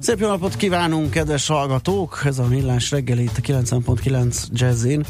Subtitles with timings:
[0.00, 2.22] Szép jó napot kívánunk, kedves hallgatók!
[2.24, 5.06] Ez a Millás reggeli itt a 90.9 Jazzin.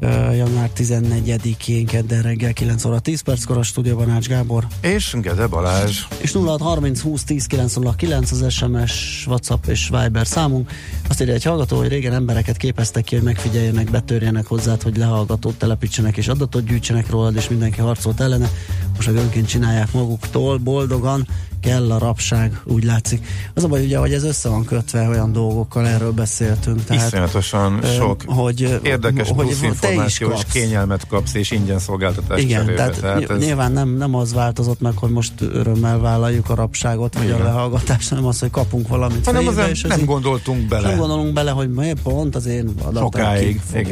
[0.00, 4.66] Uh, január 14-én kedden reggel 9 óra 10 perckor a stúdióban Ács Gábor.
[4.80, 6.00] És Gede Balázs.
[6.20, 10.70] És 0630 20 10 909 az SMS, WhatsApp és Viber számunk.
[11.08, 15.58] Azt írja egy hallgató, hogy régen embereket képeztek ki, hogy megfigyeljenek, betörjenek hozzád, hogy lehallgatót
[15.58, 18.50] telepítsenek és adatot gyűjtsenek rólad, és mindenki harcolt ellene.
[18.96, 21.26] Most meg önként csinálják maguktól, boldogan,
[21.64, 23.26] kell a rapság, úgy látszik.
[23.54, 26.84] Az a baj ugye, hogy ez össze van kötve olyan dolgokkal, erről beszéltünk.
[26.84, 32.40] Tehát, Iszonyatosan ö, sok hogy, érdekes hogy, plusz információ és kényelmet kapsz, és ingyen szolgáltatás
[32.40, 32.76] Igen, cserébe.
[32.76, 33.38] tehát, tehát ez...
[33.38, 37.40] nyilván nem, nem az változott meg, hogy most örömmel vállaljuk a rapságot, vagy Igen.
[37.40, 40.88] a lehallgatást, hanem az, hogy kapunk valamit hanem fejbe, és nem gondoltunk bele.
[40.88, 43.20] Nem gondolunk bele, hogy miért pont az én adatom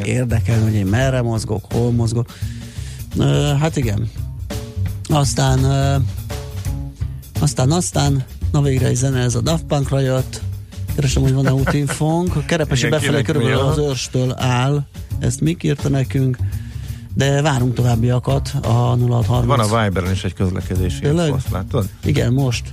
[0.05, 2.27] érdekelni, hogy én merre mozgok, hol mozgok.
[3.61, 4.11] Hát igen.
[5.09, 5.59] Aztán
[7.43, 10.41] aztán, aztán, na végre egy zene, ez a Daft Punkra jött,
[10.95, 14.83] keresem, hogy van-e útinfónk, a Kerepesi befelé körülbelül az őrstől áll,
[15.19, 16.37] ezt Mik írta nekünk,
[17.15, 19.47] de várunk továbbiakat a 0630.
[19.47, 21.89] Van a Viberen is egy közlekedési azt látod?
[22.05, 22.73] Igen, most.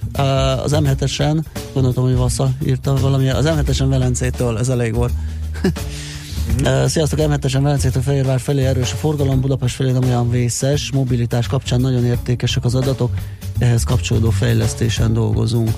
[0.63, 5.11] Az M7-esen, gondoltam, hogy Vassa írta valami, az M7-esen Velencétől, ez elég volt.
[6.63, 6.85] Uh-huh.
[6.87, 11.81] Sziasztok, M7-esen Velencétől Fehérvár felé erős a forgalom, Budapest felé nem olyan vészes, mobilitás kapcsán
[11.81, 13.11] nagyon értékesek az adatok,
[13.59, 15.69] ehhez kapcsolódó fejlesztésen dolgozunk.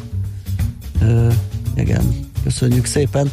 [1.01, 1.33] Uh,
[1.75, 3.31] igen, köszönjük szépen.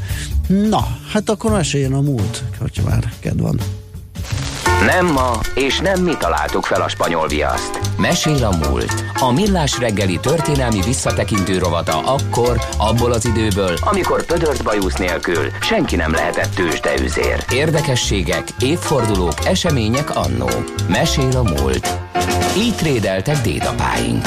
[0.69, 3.59] Na, hát akkor meséljen a múlt, hogyha már kedv van.
[4.87, 7.81] Nem ma, és nem mi találtuk fel a spanyol viaszt.
[7.97, 9.05] Mesél a múlt.
[9.21, 15.97] A millás reggeli történelmi visszatekintő rovata akkor, abból az időből, amikor pödört bajusz nélkül senki
[15.97, 17.45] nem lehetett tőzsdeüzér.
[17.53, 20.49] Érdekességek, évfordulók, események annó.
[20.89, 21.99] Mesél a múlt.
[22.59, 24.27] Így trédeltek dédapáink.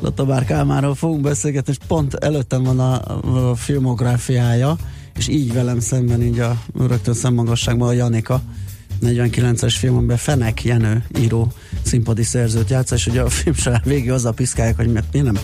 [0.00, 2.94] Lotta Kálmáról fogunk beszélgetni, és pont előttem van a,
[3.50, 4.76] a filmográfiája,
[5.16, 8.42] és így velem szemben, így a rögtön szemmagasságban a Janika,
[9.02, 14.34] 49-es filmben Fenek Jenő író színpadi szerzőt játsz, és ugye a film során végig azzal
[14.34, 15.38] piszkálják, hogy mi nem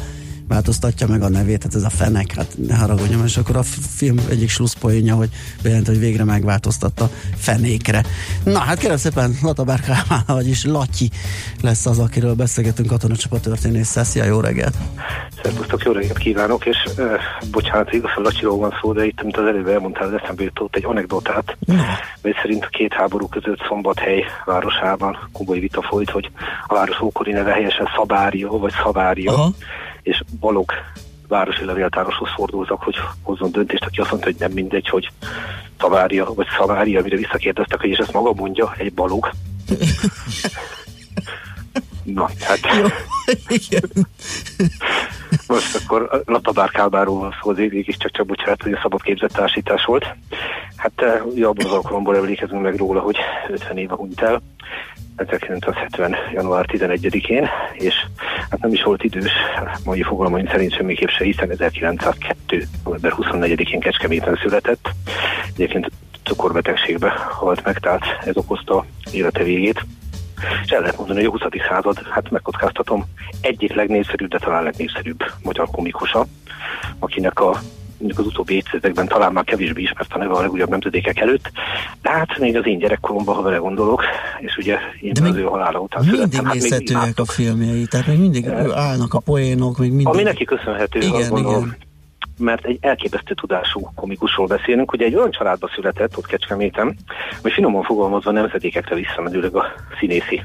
[0.52, 3.62] változtatja meg a nevét, hát ez a fenek, hát ne haragudjam, és akkor a
[3.96, 5.28] film egyik slusszpoénja, hogy
[5.62, 8.02] bejelent, hogy végre megváltoztatta fenékre.
[8.44, 11.10] Na, hát kérem szépen, Latabár Kálmán, vagyis Latyi
[11.62, 14.04] lesz az, akiről beszélgetünk katonacsapat történésszel.
[14.04, 14.74] Szia, jó reggelt!
[15.42, 17.04] Szervusztok, jó reggelt kívánok, és uh,
[17.50, 20.76] bocsánat, igaz, a Lacsiról van szó, de itt, mint az előbb elmondtál, az eszembe jutott
[20.76, 21.56] egy anekdotát,
[22.22, 26.30] mely szerint a két háború között Szombathely városában komoly vita folyt, hogy
[26.66, 29.50] a város ókori neve helyesen Szabária, vagy Szavária, Aha
[30.02, 30.72] és Balog
[31.28, 35.10] városi levéltároshoz fordultak, hogy hozzon döntést, aki azt mondta, hogy nem mindegy, hogy
[35.76, 39.30] Tavária vagy Szavária, amire visszakérdeztek, és ezt maga mondja, egy Balog.
[42.14, 42.58] Na, hát...
[42.80, 42.86] Jó,
[43.58, 43.90] igen.
[45.46, 50.06] Most akkor Latabár Kálbáról szó, végig csak csak bocsánat, hogy a szabad képzett társítás volt.
[50.76, 53.16] Hát eh, ugye abban az alkalomból emlékezünk meg róla, hogy
[53.48, 54.42] 50 éve hunyt el.
[55.16, 56.14] 1970.
[56.32, 57.94] január 11-én, és
[58.50, 59.30] hát nem is volt idős,
[59.84, 62.68] mai fogalmaink szerint semmiképp se, hiszen 1902.
[62.84, 64.88] november 24-én Kecskeméten született.
[65.54, 65.90] Egyébként
[66.24, 69.84] cukorbetegségbe halt meg, tehát ez okozta élete végét.
[70.64, 71.64] És el lehet mondani, hogy a 20.
[71.68, 73.04] század, hát megkockáztatom,
[73.40, 76.26] egyik legnépszerűbb, de talán legnépszerűbb magyar komikusa,
[76.98, 77.60] akinek a
[77.98, 81.50] mondjuk az utóbbi évtizedekben talán már kevésbé ismert a neve a legújabb nemzedékek előtt,
[82.02, 84.02] de hát még az én gyerekkoromban, ha vele gondolok,
[84.40, 86.44] és ugye én de az ő halála után mindig születtem.
[86.44, 90.06] Hát nézhetőek a filmjei, tehát még mindig állnak a poénok, még mindig.
[90.06, 91.90] Ami neki köszönhető, igen, azt gondolom, igen
[92.42, 94.92] mert egy elképesztő tudású komikusról beszélünk.
[94.92, 96.96] Ugye egy olyan családba született ott Kecskeméten,
[97.42, 99.66] hogy finoman fogalmazva nemzedékekre visszamenőleg a
[99.98, 100.42] színészi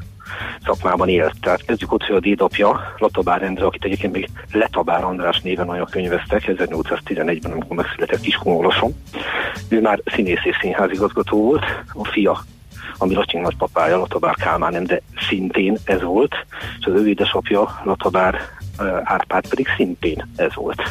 [0.64, 1.34] szakmában élt.
[1.42, 5.88] Tehát kezdjük ott, hogy a dédapja, Latabár Endre, akit egyébként még Letabár András néven olyan
[5.92, 8.94] könyveztek, 1811-ben, amikor megszületett Kiskunoloson.
[9.70, 12.44] Ő már színész és színházigazgató volt, a fia
[12.98, 16.36] ami Lacsing nagypapája, Latabár Kálmán, de szintén ez volt,
[16.80, 18.40] és az ő édesapja, Latabár
[19.04, 20.82] Árpád pedig szintén ez volt.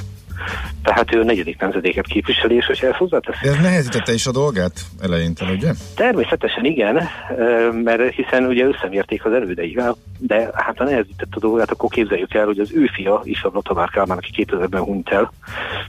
[0.82, 3.36] Tehát ő negyedik nemzedéket képviseli, és hogyha ezt hozzátesz...
[3.42, 5.72] De ez nehezítette is a dolgát eleinte, ugye?
[5.94, 7.08] Természetesen igen,
[7.84, 12.44] mert hiszen ugye összemérték az erődeivel, de hát ha nehezített a dolgát, akkor képzeljük el,
[12.44, 15.32] hogy az ő fia, Isav Latabár Kálmán, aki 2000-ben hunyt el,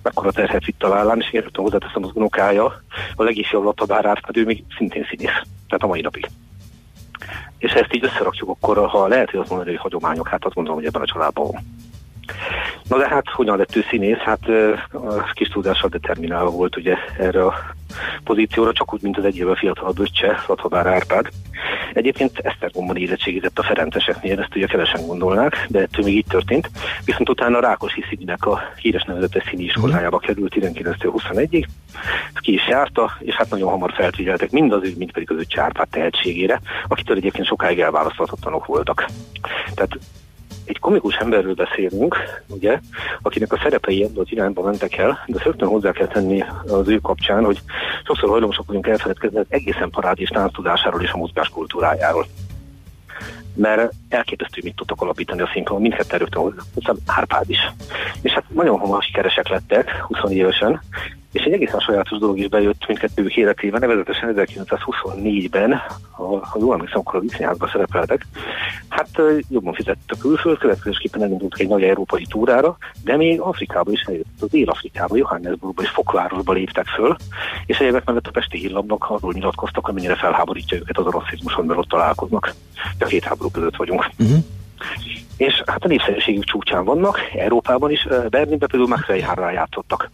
[0.04, 2.66] mekkora terhet vitt a vállán, és én rögtön hozzáteszem az unokája,
[3.16, 6.30] a legifjabb Latabár Árpád, ő még szintén színész, tehát a mai napig.
[7.58, 10.56] És ha ezt így összerakjuk, akkor ha lehet, hogy azt mondani, hogy hagyományok, hát azt
[10.56, 11.62] gondolom, hogy ebben a családban van.
[12.90, 14.18] Na de hát hogyan lett ő színész?
[14.18, 14.50] Hát
[14.92, 17.54] a kis tudással determinálva volt ugye erre a
[18.24, 21.28] pozícióra, csak úgy, mint az egy évvel fiatal böccse, Szathabár Árpád.
[21.94, 26.70] Egyébként Esztergomban érettségizett a Ferenceseknél, ezt ugye kevesen gondolnák, de ettől még így történt.
[27.06, 31.66] Viszont utána a Rákosi színinek a híres nevezetes színi iskolájába került 19-21-ig,
[32.34, 35.62] ki is járta, és hát nagyon hamar felfigyeltek mind az ő, mind pedig az ő
[35.62, 39.06] Árpád tehetségére, akitől egyébként sokáig elválaszthatatlanok voltak.
[39.76, 39.98] Tehát
[40.68, 42.18] egy komikus emberről beszélünk,
[42.48, 42.80] ugye,
[43.22, 46.98] akinek a szerepei ebből az irányba mentek el, de rögtön hozzá kell tenni az ő
[46.98, 47.62] kapcsán, hogy
[48.04, 52.26] sokszor hajlamosak vagyunk elfeledkezni az egészen parádés tudásáról és a mozgás kultúrájáról.
[53.54, 56.42] Mert elképesztő, mit tudtak alapítani a szinkron, mindketten rögtön
[56.74, 57.72] hozzá, Árpád is.
[58.22, 60.82] És hát nagyon hamar sikeresek lettek, 20 évesen,
[61.38, 65.82] és egy egészen sajátos dolog is bejött mindkettőjük életében, nevezetesen 1924-ben,
[66.12, 68.28] ha, ha jól emlékszem, akkor a viszonyátban szerepeltek.
[68.90, 69.10] Hát
[69.50, 74.26] jobban fizett a külföld, következésképpen elindultak egy nagy európai túrára, de még Afrikába is eljött,
[74.40, 77.16] az Dél-Afrikába, Johannesburgba és Fokvárosba léptek föl,
[77.66, 81.66] és egyébként mellett a Pesti hírlapnak arról nyilatkoztak, hogy mennyire felháborítja őket az a rasszizmuson,
[81.66, 82.54] mert ott találkoznak.
[82.98, 84.10] De a két háború között vagyunk.
[84.20, 84.38] Uh-huh.
[85.38, 90.10] És hát a népszerűségük csúcsán vannak, Európában is, Berlinben például Max Reinhardtral játszottak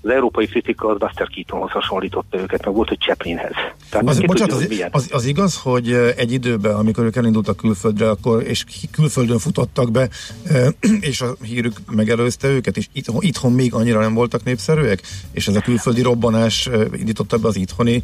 [0.00, 3.52] az európai kritika az Buster Keatonhoz hasonlította őket, meg volt, hogy Chaplinhez.
[3.90, 8.42] Tehát az, bocsánat, az, az, az, igaz, hogy egy időben, amikor ők elindultak külföldre, akkor,
[8.42, 10.08] és külföldön futottak be,
[11.10, 15.56] és a hírük megelőzte őket, és itthon, itthon még annyira nem voltak népszerűek, és ez
[15.56, 18.02] a külföldi robbanás indította be az itthoni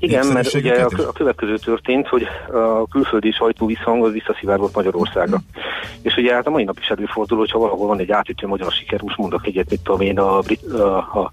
[0.00, 5.36] igen, mert ugye a, a következő történt, hogy a külföldi sajtó visszhang az visszaszivárgott Magyarországra.
[5.36, 5.60] Mm.
[6.02, 9.02] És ugye hát a mai nap is előfordul, hogyha valahol van egy átütő magyar siker,
[9.02, 11.32] most mondok egyet, mit tudom én, a, brit, a, a,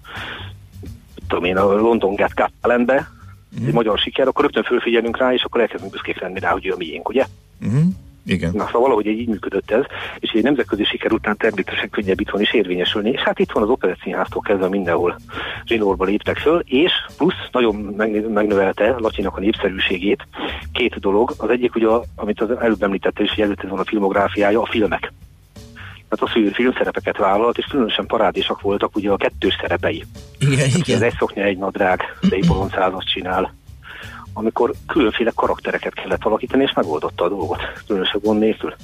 [1.28, 3.08] tudom én, a London Gat Talentbe,
[3.60, 3.66] mm.
[3.66, 6.72] egy magyar siker, akkor rögtön fölfigyelünk rá, és akkor elkezdünk büszkék lenni rá, hogy ő
[6.72, 7.24] a miénk, ugye?
[7.66, 7.88] Mm.
[8.28, 8.50] Igen.
[8.54, 9.84] Na, szóval valahogy így működött ez,
[10.18, 13.68] és egy nemzetközi siker után természetesen könnyebb itthon is érvényesülni, és hát itt van az
[13.68, 15.18] Operett Színháztól kezdve mindenhol
[15.64, 17.74] zsinórba léptek föl, és plusz nagyon
[18.32, 20.26] megnövelte Lacsinak a népszerűségét
[20.72, 21.32] két dolog.
[21.38, 21.86] Az egyik, ugye,
[22.16, 25.12] amit az előbb említette, és előtte van a filmográfiája, a filmek.
[26.08, 30.04] Tehát az, hogy filmszerepeket vállalt, és különösen parádésak voltak ugye a kettős szerepei.
[30.38, 30.96] Igen, igen.
[30.96, 32.46] Ez egy szoknya, egy nadrág, de egy
[33.12, 33.54] csinál
[34.38, 38.74] amikor különféle karaktereket kellett alakítani, és megoldotta a dolgot, különösebb gond nélkül.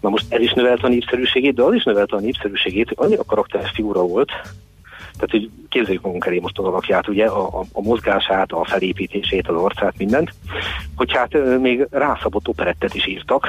[0.00, 3.24] Na most ez is növelte a népszerűségét, de az is növelte a népszerűségét, hogy annyira
[3.24, 4.30] karakteres figura volt,
[5.22, 9.48] tehát, hogy képzeljük magunk elé most az alakját, ugye, a, a, a mozgását, a felépítését,
[9.48, 10.34] az arcát, mindent,
[10.96, 13.46] hogy hát még rászabott operettet is írtak,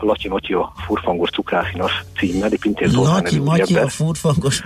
[0.00, 4.62] Latyi Matyi a furfangos cukrászinas címmel, Pintér Zoltán Latyi Matyi a furfangos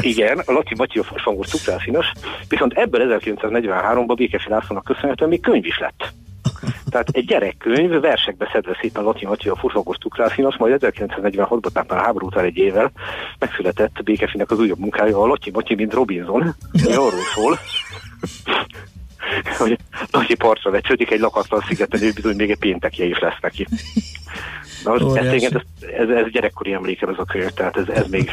[0.00, 2.12] Igen, Latyi Matyi a furfangos cukrászinas,
[2.48, 6.12] viszont ebből 1943-ban Békesi Lászlónak köszönhetően még könyv is lett.
[6.90, 12.26] Tehát egy gyerekkönyv, versekbe szedve szépen Latin a furfagos tukrászinos, majd 1946-ban, tehát már háború
[12.26, 12.90] után egy évvel
[13.38, 17.58] megszületett Békefinek az újabb munkája, a Latin Matyi, mint Robinson, ami arról szól,
[19.58, 19.78] hogy
[20.10, 23.66] Laci partra lecsődik egy lakatlan szigeten, és bizony még egy péntekje is lesz neki.
[24.84, 25.52] Na most ez, ez,
[25.98, 28.30] ez, ez gyerekkori emlékem ez a könyv, tehát ez, ez még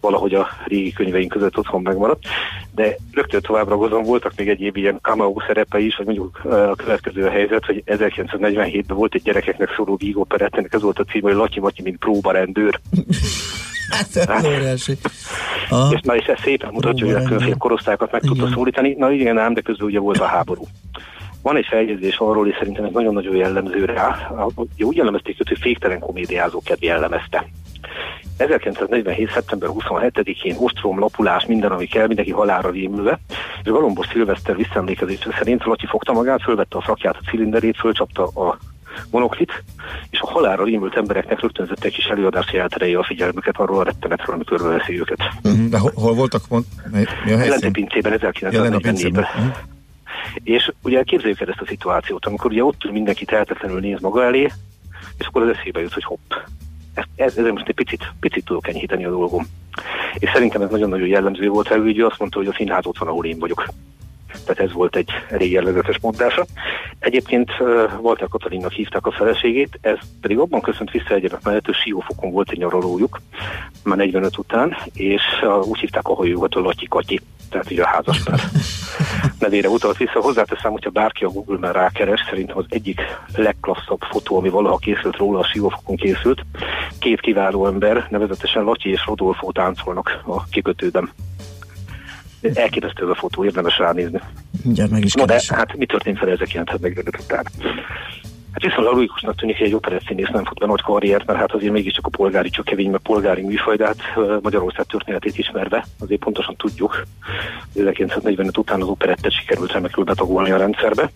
[0.00, 2.24] valahogy a régi könyveink között otthon megmaradt.
[2.74, 7.26] De rögtön tovább ragozom, voltak még egyéb ilyen cameo szerepe is, vagy mondjuk a következő
[7.26, 9.98] a helyzet, hogy 1947-ben volt egy gyerekeknek szóló
[10.38, 12.80] ennek ez volt a cím, hogy Latyi Matyi, mint próbarendőr.
[13.88, 18.94] Hát, hát, és na és ez szépen mutatja, hogy a különféle korosztályokat meg tudta szólítani.
[18.98, 20.66] Na igen, ám, de közben ugye volt a háború.
[21.42, 24.30] Van egy feljegyzés arról, és szerintem ez nagyon-nagyon jellemző rá.
[24.54, 27.46] Ugye úgy jellemezték őt, hogy féktelen komédiázó kedv jellemezte.
[28.36, 29.30] 1947.
[29.30, 33.20] szeptember 27-én ostrom, lapulás, minden, ami kell, mindenki halára rémülve,
[33.62, 38.58] és Galombos Szilveszter visszaemlékezése szerint Laci fogta magát, fölvette a frakját, a cilinderét, fölcsapta a
[39.10, 39.64] monoklit,
[40.10, 44.34] és a halálra rémült embereknek rögtönzött egy kis előadási eltereje a figyelmüket arról a rettenetről,
[44.34, 45.18] ami körülveszi őket.
[45.42, 45.68] Uh-huh.
[45.68, 46.42] De hol, hol voltak?
[46.48, 46.64] Mond,
[47.24, 47.72] mi a helyszín?
[47.72, 49.22] Pincében 1944-ben.
[49.22, 49.56] Uh-huh.
[50.42, 54.52] És ugye képzeljük el ezt a szituációt, amikor ugye ott mindenki tehetetlenül néz maga elé,
[55.18, 56.32] és akkor az eszébe jut, hogy hopp,
[57.16, 59.46] ez, ez, most egy picit, picit tudok enyhíteni a dolgom.
[60.18, 63.08] És szerintem ez nagyon-nagyon jellemző volt, hogy ugye azt mondta, hogy a színház ott van,
[63.08, 63.68] ahol én vagyok.
[64.44, 66.46] Tehát ez volt egy elég jellegzetes mondása.
[66.98, 67.50] Egyébként
[68.00, 72.50] Walter Katalinnak hívták a feleségét, ez pedig abban köszönt vissza egyébként, mert ő Siófokon volt
[72.50, 73.20] egy nyaralójuk,
[73.84, 75.22] már 45 után, és
[75.62, 77.20] úgy hívták a hajójukat a Latyi Katyi,
[77.50, 78.40] tehát ugye a házaspár
[79.38, 80.20] nevére utalt vissza.
[80.20, 83.00] Hozzáteszem, hogyha bárki a Google-ben rákeres, szerintem az egyik
[83.36, 86.44] legklasszabb fotó, ami valaha készült róla, a Siófokon készült.
[86.98, 91.10] Két kiváló ember, nevezetesen Latyi és Rodolfo táncolnak a kikötőben.
[92.54, 94.20] Elképesztő a fotó, érdemes ránézni.
[94.64, 97.46] Mindjárt meg is No, de hát mi történt fel 1945 után?
[98.52, 101.72] Hát viszonylag logikusnak tűnik, hogy egy operettszínész nem fut be nagy karriert, mert hát azért
[101.72, 103.98] mégiscsak a polgári csak kevény, meg polgári műfaj, de hát
[104.42, 107.02] Magyarország történetét ismerve, azért pontosan tudjuk,
[107.74, 111.10] 1945 után az operettet sikerült remekül betagolni a rendszerbe.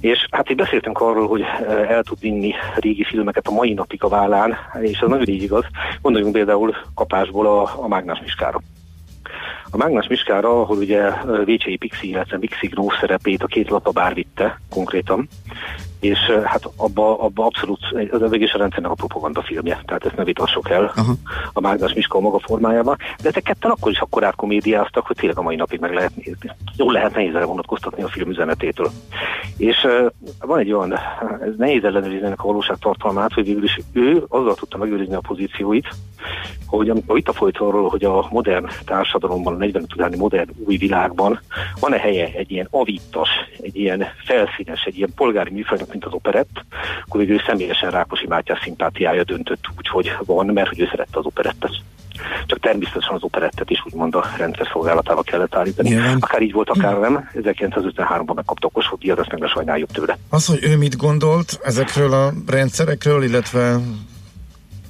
[0.00, 1.42] És hát itt beszéltünk arról, hogy
[1.88, 5.64] el tud vinni régi filmeket a mai napig a vállán, és ez nagyon így igaz.
[6.02, 8.60] Gondoljunk például kapásból a, a Mágnás Miskára.
[9.70, 11.10] A Mágnás Miskára, ahol ugye
[11.44, 15.28] Vécsei Pixi, illetve Pixi Gnó szerepét a két bár vitte konkrétan,
[16.00, 20.16] és hát abba, abba abszolút az a végés a rendszernek a propaganda filmje, tehát ezt
[20.16, 21.12] ne vitassuk el Aha.
[21.52, 25.38] a Mágnás Miska a maga formájában, de ezek ketten akkor is akkor komédiáztak, hogy tényleg
[25.38, 26.50] a mai napig meg lehet nézni.
[26.76, 28.90] Jól lehet nehéz vonatkoztatni a film üzenetétől.
[29.56, 29.86] És
[30.40, 30.92] van egy olyan,
[31.40, 35.20] ez nehéz ellenőrizni ennek a valóság tartalmát, hogy végül is ő azzal tudta megőrizni a
[35.20, 35.88] pozícióit,
[36.66, 36.92] hogy
[37.24, 41.40] a folyt arról, hogy a modern társadalomban, a 40 utáni modern új világban
[41.80, 43.28] van-e helye egy ilyen avittas,
[43.60, 46.64] egy ilyen felszínes, egy ilyen polgári műfajnak, mint az operett,
[47.06, 51.24] akkor ő személyesen Rákosi Mátyás szimpátiája döntött úgy, hogy van, mert hogy ő szerette az
[51.24, 51.72] operettet.
[52.46, 55.88] Csak természetesen az operettet is úgymond a rendszer szolgálatába kellett állítani.
[55.88, 56.16] Nyilván.
[56.20, 57.30] Akár így volt, akár nem.
[57.34, 60.18] 1953-ban megkapta okos díjat, ezt meg ne sajnáljuk tőle.
[60.30, 63.80] Az, hogy ő mit gondolt ezekről a rendszerekről, illetve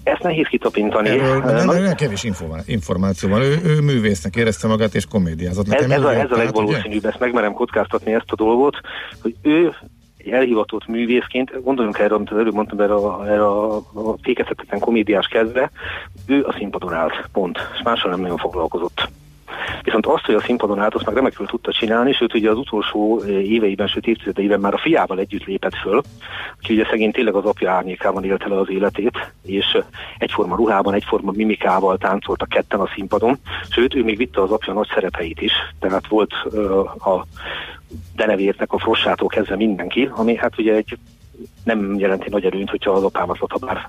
[0.06, 1.08] ezt nehéz kitapintani.
[1.08, 2.26] Erről nem, nem, nem kevés
[2.66, 3.40] információ van.
[3.40, 5.66] Ő, ő művésznek érezte magát és komédiázott.
[5.66, 8.76] Nekem ez, ez, a, ez a legvalószínűbb, ezt megmerem kockáztatni ezt a dolgot,
[9.22, 9.74] hogy ő
[10.32, 15.26] elhivatott művészként, gondoljunk erre, amit az előbb mondtam, erre a, erre a, a fékezhetetlen komédiás
[15.26, 15.70] kezdve,
[16.26, 19.08] ő a színpadon állt, pont, és mással nem nagyon foglalkozott.
[19.82, 23.20] Viszont azt, hogy a színpadon állt, azt meg remekül tudta csinálni, sőt ugye az utolsó
[23.20, 26.02] eh, éveiben, sőt évtizedeiben már a fiával együtt lépett föl,
[26.58, 29.84] aki ugye szegény tényleg az apja árnyékában élte le az életét, és eh,
[30.18, 33.38] egyforma ruhában, egyforma mimikával táncoltak ketten a színpadon,
[33.70, 37.26] sőt ő még vitte az apja nagy szerepeit is, tehát volt uh, a
[38.14, 40.98] denevérnek a frossától kezdve mindenki, ami hát ugye egy
[41.64, 43.88] nem jelenti nagy erőnt, hogyha az apámat Lotabár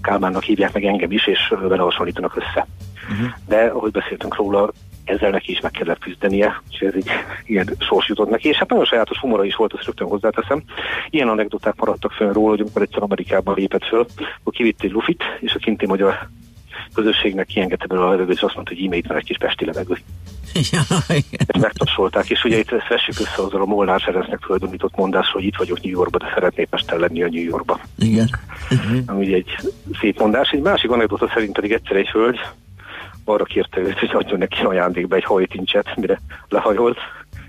[0.00, 2.66] Kálmánnak hívják meg engem is, és vele hasonlítanak össze.
[3.10, 3.28] Uh-huh.
[3.46, 4.70] De ahogy beszéltünk róla,
[5.04, 7.10] ezzel neki is meg kellett küzdenie, és ez így
[7.44, 10.62] ilyen sors jutott neki, és hát nagyon sajátos humora is volt, azt rögtön hozzáteszem.
[11.10, 14.06] Ilyen anekdoták maradtak fönn róla, hogy amikor egyszer Amerikában lépett föl,
[14.40, 16.28] akkor kivitt egy lufit, és a kinti magyar
[16.94, 19.98] közösségnek kiengedte belőle a levegőt, és azt mondta, hogy íme van egy kis pesti levegő.
[21.46, 25.56] Ezt megtapsolták, és ugye itt fessük össze azzal a Molnár Ferencnek tulajdonított mondás, hogy itt
[25.56, 27.80] vagyok New Yorkban, de szeretnék Pesten lenni a New Yorkban.
[27.98, 28.28] Igen.
[29.06, 29.58] Ami egy
[30.00, 30.50] szép mondás.
[30.50, 32.38] Egy másik anekdota szerint pedig egyszer egy hölgy
[33.24, 36.98] arra kérte őt, hogy adjon neki ajándékba egy hajtincset, mire lehajolt,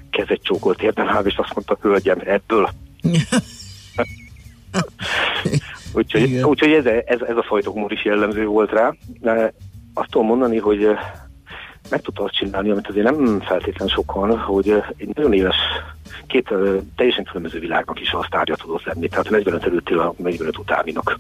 [0.09, 2.69] kezet csókolt érdemább, és azt mondta, hölgyem, ebből.
[5.93, 8.93] úgyhogy úgyhogy ez, ez, ez a fajta humor is jellemző volt rá.
[9.21, 9.53] De
[9.93, 10.87] azt tudom mondani, hogy
[11.89, 15.55] meg tudta azt csinálni, amit azért nem feltétlen sokan, hogy egy nagyon éles,
[16.27, 16.53] két
[16.95, 21.19] teljesen különböző világnak is azt tárgya tudott lenni, tehát 45 előttél a 45 utáninak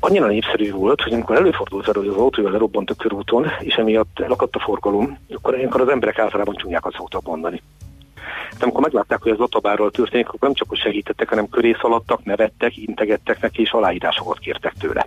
[0.00, 4.20] annyira népszerű volt, hogy amikor előfordult arra, hogy az autója lerobbant a körúton, és emiatt
[4.20, 7.62] elakadt a forgalom, akkor ilyenkor az emberek általában csúnyákat szoktak mondani.
[8.58, 12.24] De amikor meglátták, hogy ez Latabáról történik, akkor nem csak hogy segítettek, hanem köré szaladtak,
[12.24, 15.06] nevettek, integettek neki, és aláírásokat kértek tőle.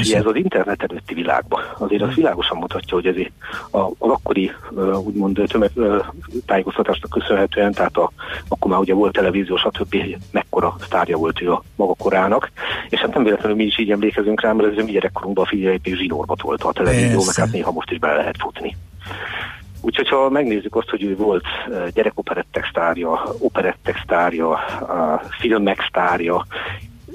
[0.00, 3.14] És ez az internet előtti világban azért az világosan mutatja, hogy ez
[3.70, 4.52] a, a akkori
[5.04, 5.70] úgymond tömeg
[6.46, 8.12] tájékoztatásnak köszönhetően, tehát a,
[8.48, 9.96] akkor már ugye volt televízió, stb.
[10.30, 12.50] mekkora sztárja volt ő a maga korának,
[12.88, 15.78] és hát nem véletlenül mi is így emlékezünk rá, mert ez mi gyerekkorunkban a figyelj,
[15.82, 18.76] zsinórba tolta a televízió, meg hát néha most is bele lehet futni.
[19.80, 21.44] Úgyhogy ha megnézzük azt, hogy ő volt
[21.92, 24.58] gyerekoperettek sztárja, operettek sztárja,
[25.40, 26.46] filmek sztárja,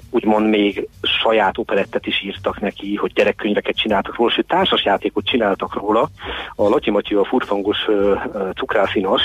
[0.10, 0.88] úgymond még
[1.24, 6.10] saját operettet is írtak neki, hogy gyerekkönyveket csináltak róla, sőt társasjátékot csináltak róla.
[6.56, 7.78] A Latyi Matyi, a furfangos
[8.56, 9.22] cukrászinos,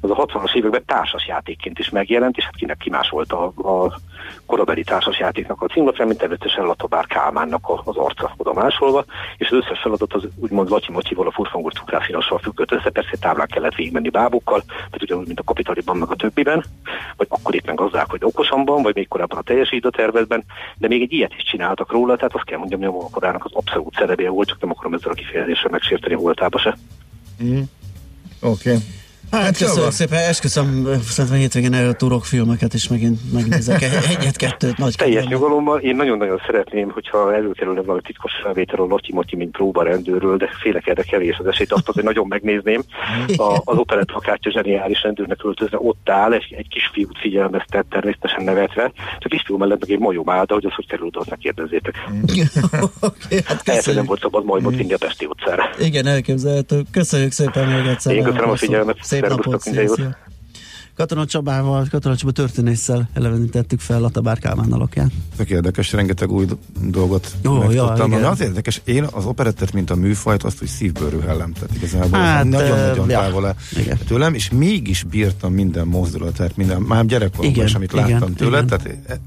[0.00, 3.98] az a 60-as években társasjátékként is megjelent, és hát kinek kimásolta a, a
[4.46, 9.04] korabeli társasjátéknak a címlapján, mint előttesen Latobár Kálmánnak az arca oda másolva,
[9.36, 13.46] és az összes feladat az úgymond Latyi Matyival, a furfangos cukrászinossal függött össze, persze táblán
[13.46, 16.64] kellett végigmenni bábukkal, tehát ugyanúgy, mint a kapitaliban, meg a többiben,
[17.16, 20.44] vagy akkor éppen gazdák, vagy okosamban, vagy még korábban a teljesítő tervezben,
[20.76, 23.50] de még egy ilyet is csináltak róla, tehát azt kell mondjam, hogy a korának az
[23.54, 26.76] abszolút szerepje volt, csak nem akarom ezzel a kifejezéssel megsérteni voltába se.
[27.42, 27.60] Mm.
[28.40, 28.70] Oké.
[28.70, 28.78] Okay.
[29.32, 34.78] Hát, hát köszönöm szépen, esküszöm, szerintem hétvégén erről túrok filmeket is megint megnézek egyet-kettőt.
[34.78, 35.78] Nagy Teljes nyugalommal.
[35.78, 40.86] Én nagyon-nagyon szeretném, hogyha előkerülne valami titkos felvétel a Lotyi Motyi, mint próbarendőről, de félek
[40.86, 42.82] erre kevés az esélyt, azt hogy nagyon megnézném.
[43.36, 48.92] A, az operett akártya zseniális rendőrnek költözve ott áll, egy, egy kisfiút figyelmeztet, természetesen nevetve.
[49.18, 51.94] Csak kisfiú mellett meg egy majom áll, de hogy az hogy került, azt ne kérdezzétek.
[53.00, 55.70] okay, hát nem volt szabad majmot vinni a Pesti utcára.
[55.78, 56.82] Igen, elképzelhető.
[56.90, 58.14] Köszönjük szépen még egyszer.
[58.14, 58.98] Én köszönöm a figyelmet.
[59.00, 60.16] Szép napot, szia, szia.
[60.96, 65.12] Katona Csabával, Katona Csaba történésszel elevenítettük fel Latabár Kálmán alakján.
[65.36, 66.46] Tök érdekes, rengeteg új
[66.80, 68.12] dolgot Jó, megtudtam.
[68.12, 71.52] Ja, az érdekes, én az operettet, mint a műfajt, azt, hogy szívből rühellem.
[71.52, 73.54] Tehát igazából hát, nagyon-nagyon ja, távol
[74.06, 78.62] tőlem, és mégis bírtam minden mozdulatát, minden, már gyerekkoromban is, amit láttam tőle.
[78.62, 78.66] Igen.
[78.66, 79.20] Tehát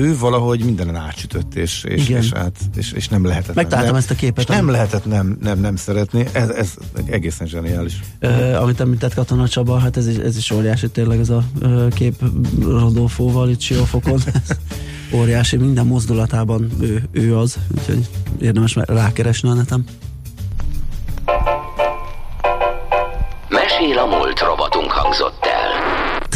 [0.00, 3.54] ő valahogy mindenen átsütött, és, és, és, át, és, és nem lehetett.
[3.54, 4.48] Megtaláltam nem, ezt a képet.
[4.48, 6.74] És nem lehetett nem, nem, nem szeretni, ez, ez
[7.04, 8.00] egészen zseniális.
[8.20, 12.22] Uh, amit említett Katona Csaba, hát ez ez is óriási tényleg ez a uh, kép
[12.60, 14.20] Rodolfóval itt Siófokon.
[15.12, 18.08] óriási, minden mozdulatában ő, ő az, úgyhogy
[18.40, 19.84] érdemes rákeresni a netem.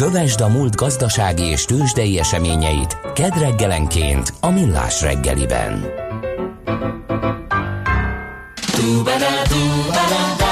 [0.03, 5.85] Kövesd a múlt gazdasági és tőzsdei eseményeit kedd reggelenként a Millás reggeliben.
[8.73, 10.42] Szerelem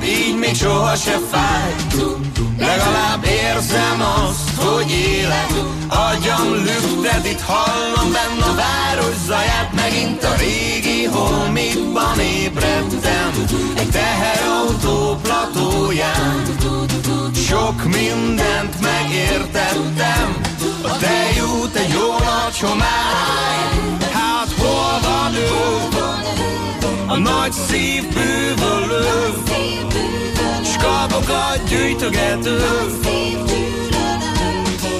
[0.00, 1.74] Sebb így még soha se fáj.
[2.58, 5.52] Legalább érzem azt, hogy élet.
[5.88, 9.72] Agyam lüktet, itt hallom benne a város zaját.
[9.74, 13.46] Megint a régi holmikban ébredtem.
[13.76, 16.42] Egy teherautó platóján.
[17.48, 20.40] Sok mindent megértettem.
[20.82, 23.98] A tejút egy jó nagy homály.
[24.12, 25.99] Hát hol van ő?
[27.10, 29.32] A nagy szív bűvölő.
[30.62, 32.58] S kalbokat gyűjtögető.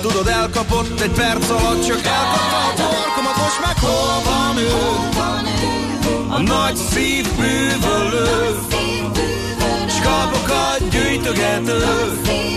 [0.00, 3.36] Tudod, elkapott egy perc alatt Csak elkapta a torkomat.
[3.36, 4.68] Most meg hol van ő?
[6.28, 8.58] A nagy szív bűvölő.
[9.88, 12.49] S kalbokat gyűjtögető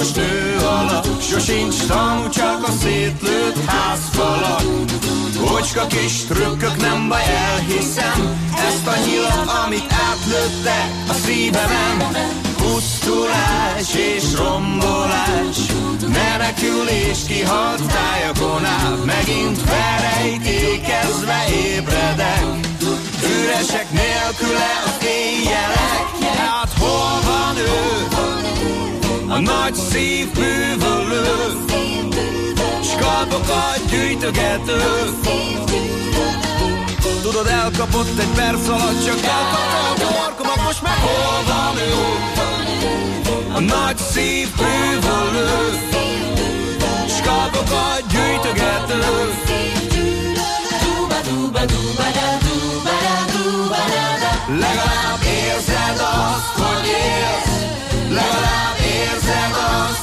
[0.00, 4.62] állarcos nő alak Sosincs tanú, csak a szétlőtt házfalak
[5.56, 11.96] Ocska kis trükkök, nem baj, elhiszem Ezt a nyilat, amit átlőtte a szívemen.
[12.56, 15.58] Pusztulás és rombolás
[16.06, 22.44] Menekülés kihalt tájakon át Megint felrejtékezve ébredek.
[23.22, 27.90] Üresek nélküle az éjjelek Hát hol van ő?
[29.30, 31.24] A nagy szív bűvölő.
[32.82, 34.82] Skalpokat gyűjtögető.
[37.22, 41.92] Tudod, elkapott egy perc alatt Csak elkapta a torkomat Most meg hol van ő?
[43.54, 45.78] A nagy szív bűvölő.
[47.08, 48.98] Skalpokat gyűjtögető.
[54.58, 57.60] Legalább érzed azt, hogy élsz.
[58.08, 58.79] Legalább
[59.30, 59.99] érzed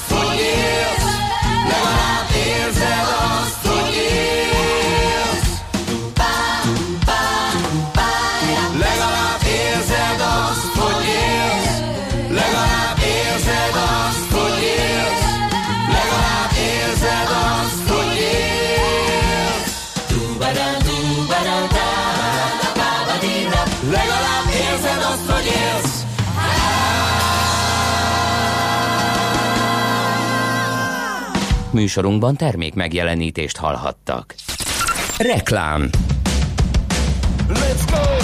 [31.77, 34.35] Műsorunkban termék megjelenítést hallhattak.
[35.17, 35.89] Reklám
[37.47, 38.16] Let's go!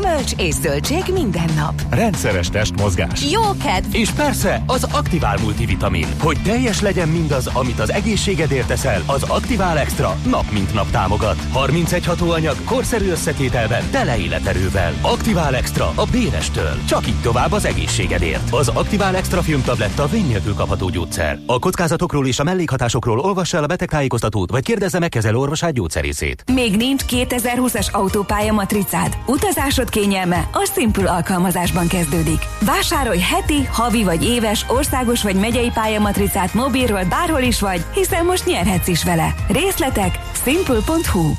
[0.00, 1.82] Gyümölcs és zöldség minden nap.
[1.90, 3.30] Rendszeres testmozgás.
[3.30, 3.94] Jó kedv!
[3.94, 6.06] És persze az Aktivál multivitamin.
[6.18, 11.36] Hogy teljes legyen mindaz, amit az egészségedért teszel, az Aktivál Extra nap mint nap támogat.
[11.52, 14.92] 31 hatóanyag, korszerű összetételben, tele életerővel.
[15.02, 16.78] Aktivál Extra a Bérestől.
[16.88, 18.52] Csak így tovább az egészségedért.
[18.52, 21.38] Az Aktivál Extra filmtabletta vény nélkül kapható gyógyszer.
[21.46, 26.44] A kockázatokról és a mellékhatásokról olvassa el a betegtájékoztatót, vagy kérdezze meg kezelő orvosát gyógyszerészét.
[26.52, 29.16] Még nincs 2020-as autópálya matricád.
[29.26, 32.42] Utazásod kényelme a Simple alkalmazásban kezdődik.
[32.60, 38.46] Vásárolj heti, havi vagy éves, országos vagy megyei pályamatricát mobilról bárhol is vagy, hiszen most
[38.46, 39.34] nyerhetsz is vele.
[39.48, 41.32] Részletek simple.hu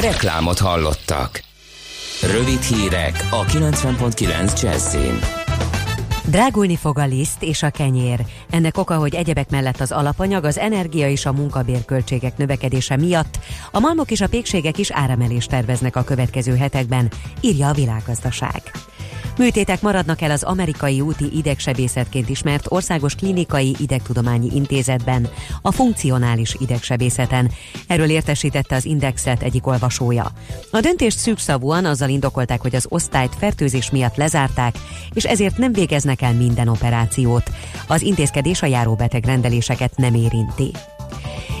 [0.00, 1.42] Reklámot hallottak.
[2.22, 5.43] Rövid hírek a 90.9 Jazzin.
[6.26, 8.26] Drágulni fog a liszt és a kenyér.
[8.50, 13.38] Ennek oka, hogy egyebek mellett az alapanyag, az energia és a munkabérköltségek növekedése miatt
[13.70, 17.10] a malmok és a pékségek is áremelést terveznek a következő hetekben,
[17.40, 18.62] írja a világgazdaság.
[19.38, 25.28] Műtétek maradnak el az amerikai úti idegsebészetként ismert Országos Klinikai Idegtudományi Intézetben,
[25.62, 27.50] a funkcionális idegsebészeten.
[27.86, 30.32] Erről értesítette az Indexet egyik olvasója.
[30.70, 34.74] A döntést szűkszavúan azzal indokolták, hogy az osztályt fertőzés miatt lezárták,
[35.12, 37.50] és ezért nem végeznek el minden operációt.
[37.86, 40.70] Az intézkedés a járóbeteg rendeléseket nem érinti.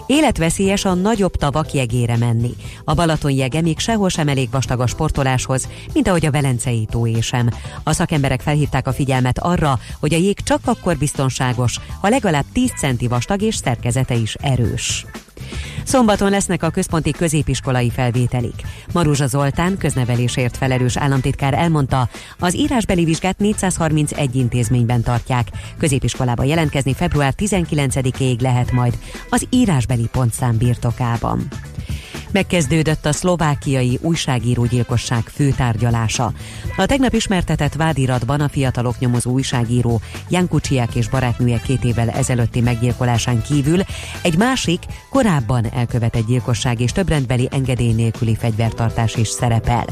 [0.06, 2.54] Életveszélyes a nagyobb tavak jegére menni.
[2.84, 7.20] A Balaton jege még sehol sem elég vastag a sportoláshoz, mint ahogy a Velencei tó
[7.20, 7.48] sem.
[7.82, 12.70] A szakemberek felhívták a figyelmet arra, hogy a jég csak akkor biztonságos, ha legalább 10
[12.78, 15.06] centi vastag és szerkezete is erős.
[15.84, 18.62] Szombaton lesznek a központi középiskolai felvételik.
[18.92, 25.48] Maruzsa Zoltán, köznevelésért felelős államtitkár elmondta, az írásbeli vizsgát 431 intézményben tartják.
[25.78, 31.48] Középiskolába jelentkezni február 19-ig lehet majd az írásbeli pontszám birtokában.
[32.34, 36.32] Megkezdődött a szlovákiai újságírógyilkosság főtárgyalása.
[36.76, 42.60] A tegnap ismertetett vádiratban a fiatalok nyomozó újságíró Jan Kucsiák és barátnője két évvel ezelőtti
[42.60, 43.80] meggyilkolásán kívül
[44.22, 49.84] egy másik, korábban elkövetett gyilkosság és többrendbeli engedély nélküli fegyvertartás is szerepel.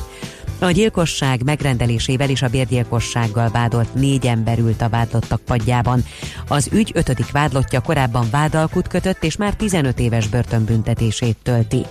[0.62, 6.04] A gyilkosság megrendelésével és a bérgyilkossággal vádolt négy ember ült a vádlottak padjában.
[6.48, 11.82] Az ügy ötödik vádlottja korábban vádalkut kötött és már 15 éves börtönbüntetését tölti.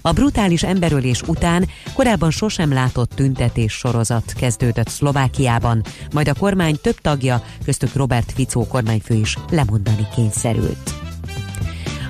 [0.00, 7.00] A brutális emberölés után korábban sosem látott tüntetés sorozat kezdődött Szlovákiában, majd a kormány több
[7.00, 11.05] tagja, köztük Robert Ficó kormányfő is lemondani kényszerült.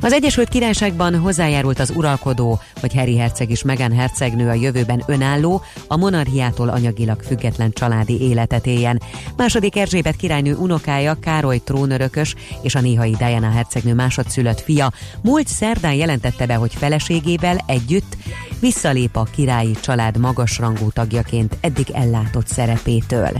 [0.00, 5.62] Az Egyesült Királyságban hozzájárult az uralkodó, hogy Harry herceg és Meghan hercegnő a jövőben önálló,
[5.87, 9.02] a monarchiától anyagilag független családi életet éljen.
[9.37, 15.94] Második Erzsébet királynő unokája Károly trónörökös és a néhai Diana hercegnő másodszülött fia múlt szerdán
[15.94, 18.16] jelentette be, hogy feleségével együtt
[18.61, 23.31] visszalép a királyi család magasrangú tagjaként eddig ellátott szerepétől.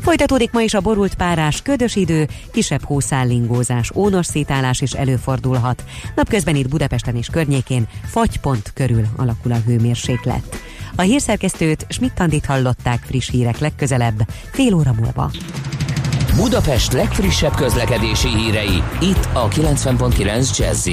[0.00, 5.84] Folytatódik ma is a borult párás, ködös idő, kisebb hószállingózás, ónos szétálás is előfordulhat.
[6.14, 10.62] Napközben itt Budapesten és környékén fagypont körül alakul a hőmérséklet.
[10.96, 15.30] A hírszerkesztőt Schmidt-Tandit hallották friss hírek legközelebb, fél óra múlva.
[16.36, 20.88] Budapest legfrissebb közlekedési hírei, itt a 90.9 jazz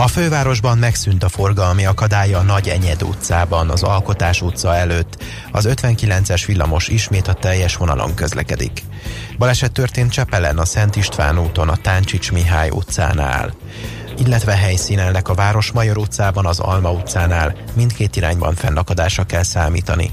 [0.00, 5.24] a fővárosban megszűnt a forgalmi akadálya a Nagy Enyed utcában, az Alkotás utca előtt.
[5.52, 8.82] Az 59-es villamos ismét a teljes vonalon közlekedik.
[9.38, 13.54] Baleset történt Csepelen, a Szent István úton, a Táncsics Mihály utcánál
[14.18, 17.56] illetve helyszínelnek a Városmajor utcában, az Alma utcánál.
[17.74, 20.10] Mindkét irányban fennakadásra kell számítani.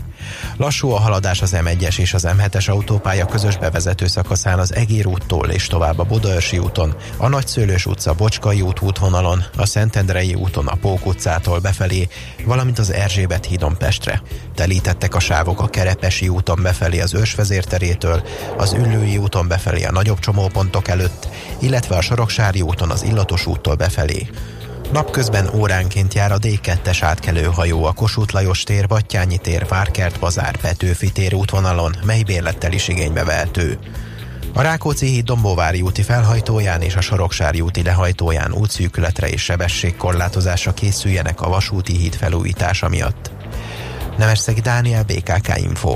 [0.58, 5.50] Lassú a haladás az M1-es és az M7-es autópálya közös bevezető szakaszán az Egér úttól
[5.50, 10.76] és tovább a Budaörsi úton, a Nagyszőlős utca Bocskai út útvonalon, a Szentendrei úton a
[10.76, 12.08] Pók utcától befelé,
[12.46, 14.22] valamint az Erzsébet hídon Pestre.
[14.56, 18.24] Telítettek a sávok a Kerepesi úton befelé az Ősvezérterétől,
[18.58, 21.28] az Üllői úton befelé a nagyobb csomópontok előtt,
[21.60, 24.30] illetve a Soroksári úton az Illatos úttól befelé.
[24.92, 31.12] Napközben óránként jár a D2-es átkelőhajó a Kossuth Lajos tér, Battyányi tér, Várkert bazár, Petőfi
[31.12, 33.80] tér útvonalon, mely bérlettel is igénybe vehető.
[34.54, 41.42] A Rákóczi híd Dombóvári úti felhajtóján és a Soroksári úti lehajtóján útszűkületre és sebességkorlátozásra készüljenek
[41.42, 43.32] a vasúti híd felújítása miatt.
[44.18, 45.96] Nemesszegi Dániel, BKK Info.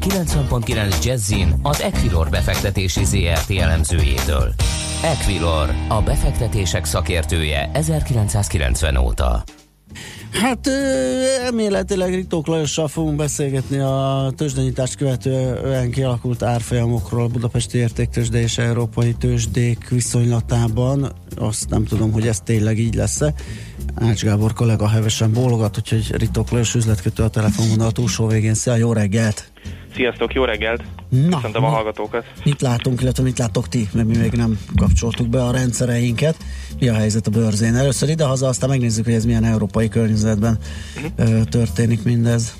[0.00, 4.54] 90.9 Jazzin az Equilor befektetési ZRT elemzőjétől.
[5.02, 9.44] Equilor, a befektetések szakértője 1990 óta.
[10.30, 10.66] Hát
[11.44, 19.88] elméletileg Ritók Lajossal fogunk beszélgetni a tőzsdenyítást követően kialakult árfolyamokról Budapesti Értéktőzsde és Európai Tőzsdék
[19.88, 21.12] viszonylatában.
[21.36, 23.34] Azt nem tudom, hogy ez tényleg így lesz-e.
[23.94, 28.54] Ács Gábor kollega hevesen bólogat, úgyhogy Ritók Lajos üzletkötő a telefonvonal a túlsó végén.
[28.54, 29.52] Szia, jó reggelt!
[29.94, 30.82] Sziasztok, jó reggelt!
[31.08, 31.74] Na, Köszöntöm a na.
[31.74, 32.24] hallgatókat.
[32.44, 36.36] Mit látunk, illetve mit látok ti, mert mi még nem kapcsoltuk be a rendszereinket.
[36.78, 37.74] Mi a helyzet a bőrzén?
[37.74, 40.58] Először idehaza, aztán megnézzük, hogy ez milyen európai környezetben
[41.16, 42.56] ö, történik mindez.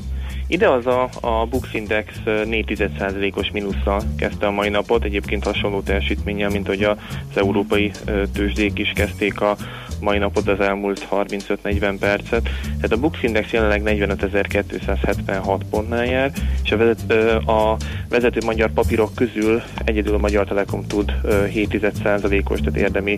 [0.46, 6.50] Ide az a, a Bux Index 4,1%-os mínusszal kezdte a mai napot, egyébként hasonló teljesítménnyel,
[6.50, 6.96] mint hogy az
[7.34, 7.90] európai
[8.32, 9.56] tőzsdék is kezdték a
[10.00, 12.42] mai napot az elmúlt 35-40 percet.
[12.62, 16.32] Tehát a Bux Index jelenleg 45.276 pontnál jár,
[16.64, 17.12] és a, vezet,
[17.46, 17.76] a
[18.08, 23.16] vezető magyar papírok közül egyedül a Magyar Telekom tud ö, 7,1%-os, tehát érdemi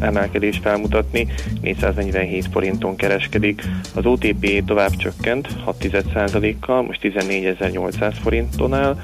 [0.00, 1.26] emelkedést felmutatni,
[1.60, 3.62] 447 forinton kereskedik.
[3.94, 8.96] Az OTP tovább csökkent 6,1%-kal, most 14.800 forinton áll,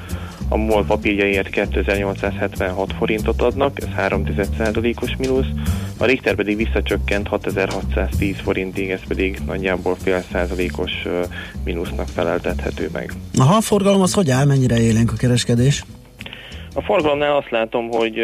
[0.48, 5.46] a MOL papírjaiért 2876 forintot adnak, ez 3,1%-os mínusz,
[5.96, 10.92] a Richter pedig visszacsökkent 6610 forintig, ez pedig nagyjából fél százalékos
[11.64, 13.12] mínusznak feleltethető meg.
[13.38, 15.84] Aha, a forgalom az hogy áll, mennyire élénk a kereskedés?
[16.76, 18.14] A forgalomnál azt látom, hogy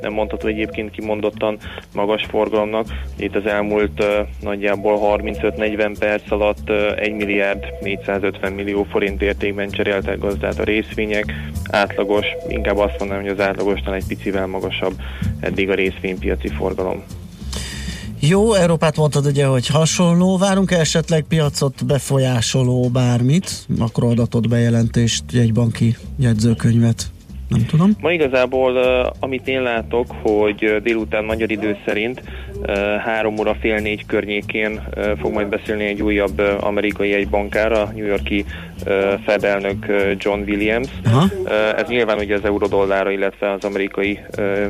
[0.00, 1.58] nem mondható egyébként kimondottan
[1.92, 2.86] magas forgalomnak.
[3.16, 4.04] Itt az elmúlt
[4.40, 11.34] nagyjából 35-40 perc alatt ö, 1 milliárd 450 millió forint értékben cseréltek gazdát a részvények.
[11.70, 14.94] Átlagos, inkább azt mondanám, hogy az átlagosnál egy picivel magasabb
[15.40, 17.02] eddig a részvénypiaci forgalom.
[18.20, 20.38] Jó, Európát mondtad ugye, hogy hasonló.
[20.38, 23.50] Várunk -e esetleg piacot befolyásoló bármit?
[23.78, 27.12] Makroadatot, bejelentést, jegybanki jegyzőkönyvet?
[27.48, 27.90] Nem tudom.
[28.00, 28.76] Ma igazából,
[29.20, 32.22] amit én látok, hogy délután magyar idő szerint
[33.04, 34.80] három óra fél négy környékén
[35.20, 38.44] fog majd beszélni egy újabb amerikai egybankára, New Yorki
[39.24, 39.86] Fed elnök
[40.18, 40.88] John Williams.
[41.04, 41.28] Aha.
[41.76, 44.20] Ez nyilván ugye az eurodollára, illetve az amerikai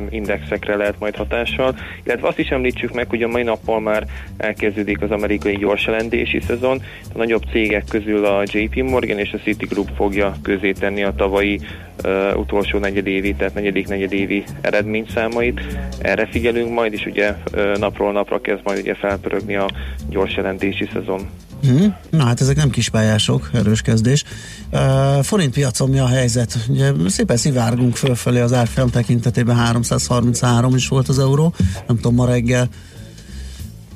[0.09, 1.75] indexekre lehet majd hatással.
[2.03, 4.03] Illetve azt is említsük meg, hogy a mai nappal már
[4.37, 6.81] elkezdődik az amerikai gyorselendési szezon.
[7.13, 11.59] A nagyobb cégek közül a JP Morgan és a Citigroup fogja közé tenni a tavalyi
[12.03, 15.61] uh, utolsó negyedévi, tehát negyedik negyedévi eredményszámait.
[16.01, 19.69] Erre figyelünk majd, és ugye uh, napról napra kezd majd ugye felpörögni a
[20.09, 21.29] gyors jelentési szezon.
[21.61, 21.95] Hmm.
[22.09, 24.23] Na hát ezek nem kispályások, erős kezdés.
[24.71, 26.57] Uh, forint piacon mi a helyzet?
[26.69, 31.53] Ugye szépen szivárgunk fölfelé az árfolyam tekintetében 333 is volt az euró.
[31.87, 32.69] Nem tudom, ma reggel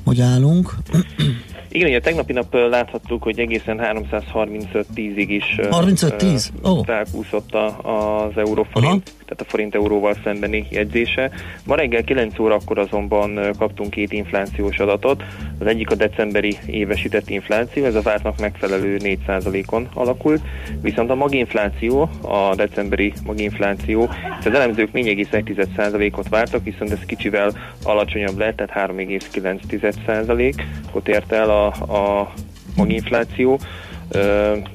[0.04, 0.74] hogy állunk.
[1.72, 6.48] Igen, ugye tegnapi nap láthattuk, hogy egészen 335-10-ig is 35-10?
[6.62, 6.84] Oh.
[6.84, 11.30] felkúszott az euróforint, tehát a forint euróval szembeni jegyzése.
[11.64, 15.22] Ma reggel 9 órakor azonban kaptunk két inflációs adatot.
[15.58, 20.42] Az egyik a decemberi évesített infláció, ez a vártnak megfelelő 4%-on alakult,
[20.82, 24.08] viszont a maginfláció, a decemberi maginfláció,
[24.44, 32.32] az elemzők 4,1%-ot vártak, viszont ez kicsivel alacsonyabb lett, tehát 3,9%-ot ért el a a,
[32.76, 33.58] maginfláció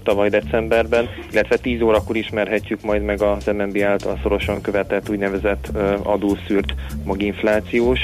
[0.03, 5.71] tavaly decemberben, illetve 10 órakor ismerhetjük majd meg az MNB által szorosan követett úgynevezett
[6.03, 7.99] adószűrt maginflációs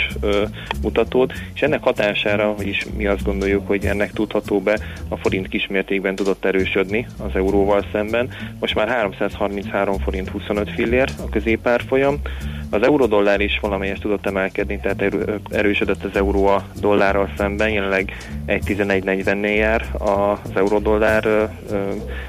[0.81, 6.15] mutatót, és ennek hatására, vagyis mi azt gondoljuk, hogy ennek tudható be, a forint kismértékben
[6.15, 8.29] tudott erősödni az euróval szemben.
[8.59, 12.21] Most már 333 forint 25 fillér a középárfolyam,
[12.71, 15.15] az eurodollár is valamelyest tudott emelkedni, tehát
[15.49, 21.49] erősödött az euró a dollárral szemben, jelenleg 1.11.40-nél jár az eurodollár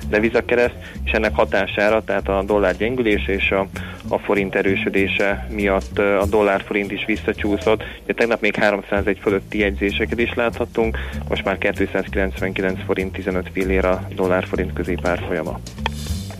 [0.09, 3.67] devizakereszt, és ennek hatására, tehát a dollár gyengülése és a,
[4.09, 7.83] a forint erősödése miatt a dollár forint is visszacsúszott.
[8.05, 14.09] Ugye tegnap még 301 fölötti jegyzéseket is láthattunk, most már 299 forint 15 fillér a
[14.15, 15.61] dollár forint középárfolyama.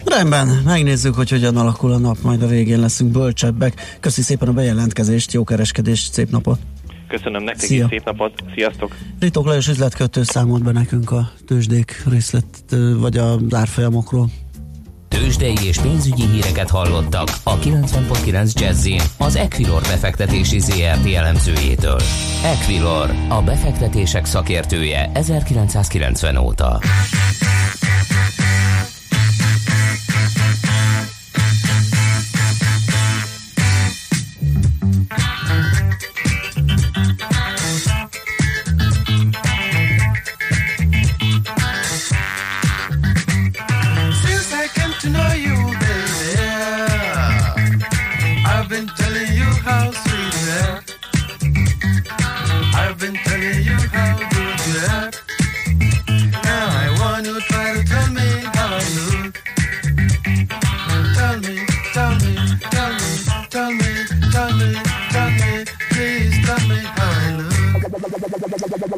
[0.05, 3.97] Rendben, megnézzük, hogy hogyan alakul a nap, majd a végén leszünk bölcsebbek.
[4.01, 6.59] Köszi szépen a bejelentkezést, jó kereskedést, szép napot!
[7.09, 7.87] Köszönöm nektek Szia.
[7.89, 8.97] szép napot, sziasztok!
[9.21, 12.45] Ritok Lajos üzletkötő számolt be nekünk a tőzsdék részlet,
[13.01, 14.31] vagy a árfolyamokról.
[15.09, 18.89] Tőzsdei és pénzügyi híreket hallottak a 90.9 jazz
[19.19, 22.01] az Equilor befektetési ZRT elemzőjétől.
[22.45, 26.81] Equilor, a befektetések szakértője 1990 óta.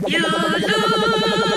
[0.06, 1.53] You lose.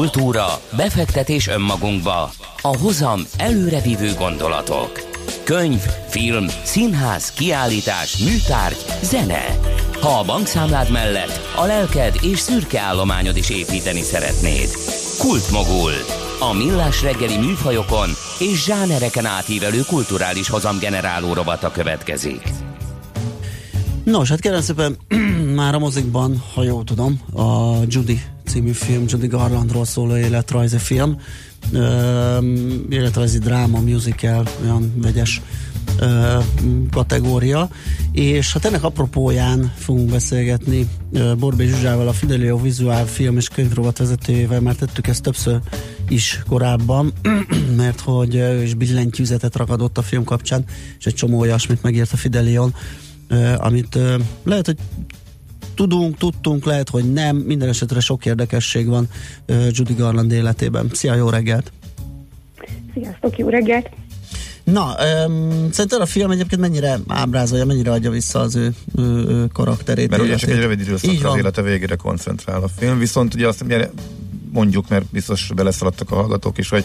[0.00, 2.30] Kultúra, befektetés önmagunkba,
[2.62, 5.00] a hozam előrevívő gondolatok.
[5.44, 9.58] Könyv, film, színház, kiállítás, műtárgy, zene.
[10.00, 14.68] Ha a bankszámlád mellett a lelked és szürke állományod is építeni szeretnéd.
[15.18, 15.92] Kultmogul.
[16.38, 22.42] A millás reggeli műfajokon és zsánereken átívelő kulturális hozamgeneráló rovata következik.
[24.04, 24.96] Nos, hát kérem szépen,
[25.60, 28.20] már a mozikban, ha jól tudom, a Judy
[28.50, 31.20] című film, Judy Garlandról szóló életrajzi film,
[32.88, 35.42] életrajzi dráma, musical, olyan vegyes
[36.90, 37.68] kategória,
[38.12, 40.88] és hát ennek apropóján fogunk beszélgetni
[41.38, 45.60] Borbé Zsuzsával, a Fidelio Vizuál film és könyvrovat vezetőjével, mert tettük ezt többször
[46.08, 47.12] is korábban,
[47.76, 50.64] mert hogy ő is billentyűzetet ragadott a film kapcsán,
[50.98, 52.74] és egy csomó olyasmit megírt a Fidelion,
[53.56, 53.98] amit
[54.44, 54.76] lehet, hogy
[55.80, 59.08] tudunk, tudtunk, lehet, hogy nem, minden esetre sok érdekesség van
[59.70, 60.90] Judy Garland életében.
[60.92, 61.72] Szia, jó reggelt!
[62.94, 63.90] Sziasztok, jó reggelt!
[64.64, 64.94] Na,
[65.26, 70.10] um, szerinted a film egyébként mennyire ábrázolja, mennyire adja vissza az ő, ő, ő karakterét?
[70.10, 73.64] Mert ugye csak egy rövid időszakra az élete végére koncentrál a film, viszont ugye azt
[74.52, 76.84] mondjuk, mert biztos beleszaladtak a hallgatók is, hogy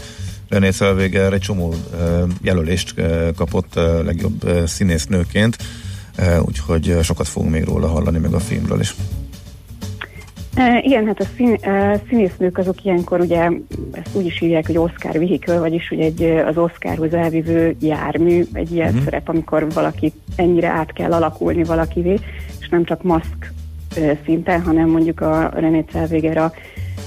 [0.49, 1.75] René Szelvéger egy csomó
[2.41, 5.57] jelölést uh, kapott uh, legjobb uh, színésznőként
[6.45, 8.95] úgyhogy sokat fogunk még róla hallani, meg a filmről is.
[10.81, 11.57] igen, hát a szín,
[12.09, 13.49] színésznők azok ilyenkor ugye
[13.91, 18.71] ezt úgy is hívják, hogy Oscar vehicle, vagyis hogy egy, az Oscarhoz elvívő jármű, egy
[18.71, 19.03] ilyen uh-huh.
[19.03, 22.19] szerep, amikor valaki ennyire át kell alakulni valakivé,
[22.59, 23.53] és nem csak maszk
[24.25, 26.53] szinten, hanem mondjuk a René Zellweger a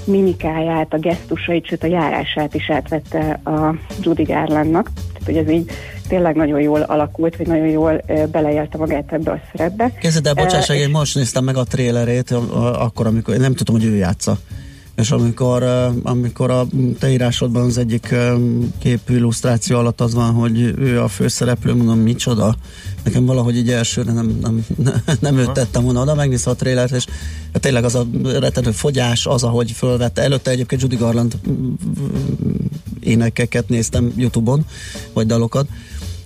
[0.05, 4.91] mimikáját, a gesztusait, sőt a járását is átvette a Judy Garlandnak.
[5.29, 5.71] Hogy ez így
[6.09, 9.93] tényleg nagyon jól alakult, vagy nagyon jól beleélte magát ebbe a szerepbe.
[10.01, 12.31] Kezded el, bocsáss, én most néztem meg a trélerét,
[12.79, 14.39] akkor, amikor nem tudom, hogy ő játsza.
[14.99, 15.63] És amikor,
[16.03, 16.67] amikor a
[16.99, 18.15] te írásodban az egyik
[18.79, 22.57] képű illusztráció alatt az van, hogy ő a főszereplő, mondom, micsoda.
[23.05, 24.65] Nekem valahogy így elsőre nem, nem,
[25.21, 27.05] nem őt tettem volna oda, megnézve a trélert, és
[27.53, 30.23] tényleg az a rettenő fogyás, az, ahogy fölvette.
[30.23, 31.39] Előtte egyébként Judy Garland
[33.01, 34.67] énekeket néztem Youtube-on,
[35.13, 35.69] vagy dalokat,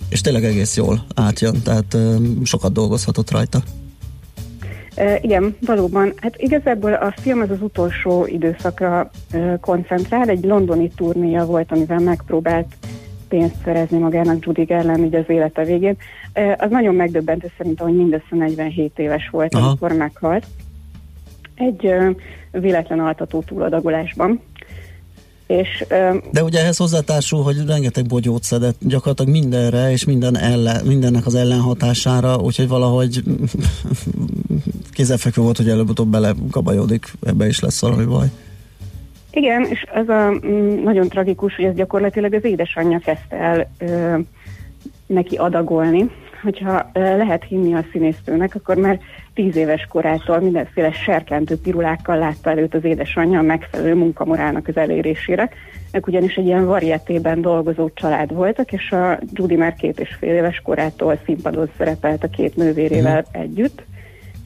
[0.09, 1.97] és tényleg egész jól átjön, tehát
[2.43, 3.63] sokat dolgozhatott rajta.
[4.95, 6.13] E, igen, valóban.
[6.21, 10.29] Hát igazából a film az az utolsó időszakra e, koncentrál.
[10.29, 12.75] Egy londoni turnéja volt, amivel megpróbált
[13.27, 15.95] pénzt szerezni magának Judy Garland így az élete végén.
[16.33, 19.67] E, az nagyon megdöbbentő szerintem, hogy mindössze 47 éves volt, Aha.
[19.67, 20.45] amikor meghalt.
[21.55, 22.15] Egy e,
[22.51, 24.41] véletlen altató túladagolásban.
[25.47, 25.85] És,
[26.31, 31.35] De ugye ehhez hozzátársul, hogy rengeteg bogyót szedett gyakorlatilag mindenre, és minden ellen, mindennek az
[31.35, 33.23] ellenhatására, úgyhogy valahogy
[34.95, 38.27] kézzelfekvő volt, hogy előbb-utóbb bele kabajodik, ebbe is lesz valami baj.
[39.31, 44.17] Igen, és ez a mm, nagyon tragikus, hogy ez gyakorlatilag az édesanyja kezdte el ö,
[45.05, 46.09] neki adagolni,
[46.43, 48.99] hogyha lehet hinni a színésztőnek, akkor már
[49.33, 55.49] tíz éves korától mindenféle serkentő pirulákkal látta előtt az édesanyja a megfelelő munkamorálnak az elérésére.
[55.91, 60.33] Ők ugyanis egy ilyen varietében dolgozó család voltak, és a Judy már két és fél
[60.33, 63.41] éves korától színpadon szerepelt a két nővérével mm.
[63.41, 63.83] együtt,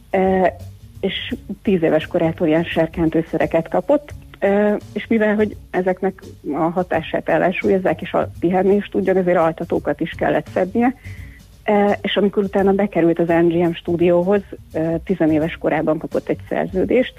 [0.10, 0.56] e,
[1.00, 6.24] és tíz éves korától ilyen serkentőszereket kapott, e, és mivel, hogy ezeknek
[6.54, 10.96] a hatását ellensúlyozzák, és a pihenést tudjon, ezért altatókat is kellett szednie,
[12.02, 14.42] és amikor utána bekerült az NGM stúdióhoz,
[15.04, 17.14] tizenéves korában kapott egy szerződést.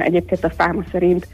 [0.00, 1.28] Egyébként a fáma szerint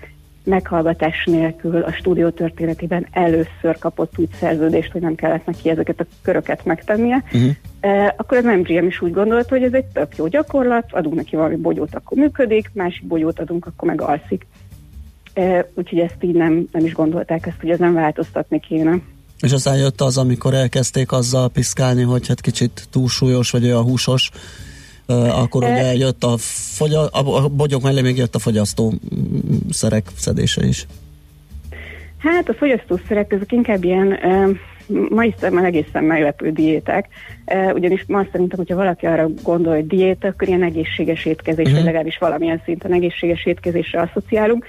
[0.44, 6.06] meghallgatás nélkül a stúdió történetében először kapott úgy szerződést, hogy nem kellett neki ezeket a
[6.22, 7.24] köröket megtennie.
[7.32, 7.50] Uh-huh.
[8.16, 11.56] Akkor az MGM is úgy gondolta, hogy ez egy tök jó gyakorlat, adunk neki valami
[11.56, 14.46] bogyót, akkor működik, másik bogyót adunk, akkor meg alszik.
[15.74, 18.98] Úgyhogy ezt így nem, nem is gondolták ezt, hogy nem változtatni kéne.
[19.42, 24.30] És aztán jött az, amikor elkezdték azzal piszkálni, hogy hát kicsit túlsúlyos, vagy olyan húsos,
[25.06, 26.34] akkor ugye jött a,
[26.76, 28.92] fogya, a bogyok mellé még jött a fogyasztó
[29.70, 30.86] szerek szedése is.
[32.18, 34.18] Hát a fogyasztószerek ezek inkább ilyen
[35.08, 37.08] ma is már egészen meglepő diéták,
[37.74, 41.84] ugyanis ma szerintem, hogyha valaki arra gondol, hogy diéta, akkor ilyen egészséges étkezés, uh-huh.
[41.84, 44.66] legalábbis valamilyen szinten egészséges étkezésre asszociálunk.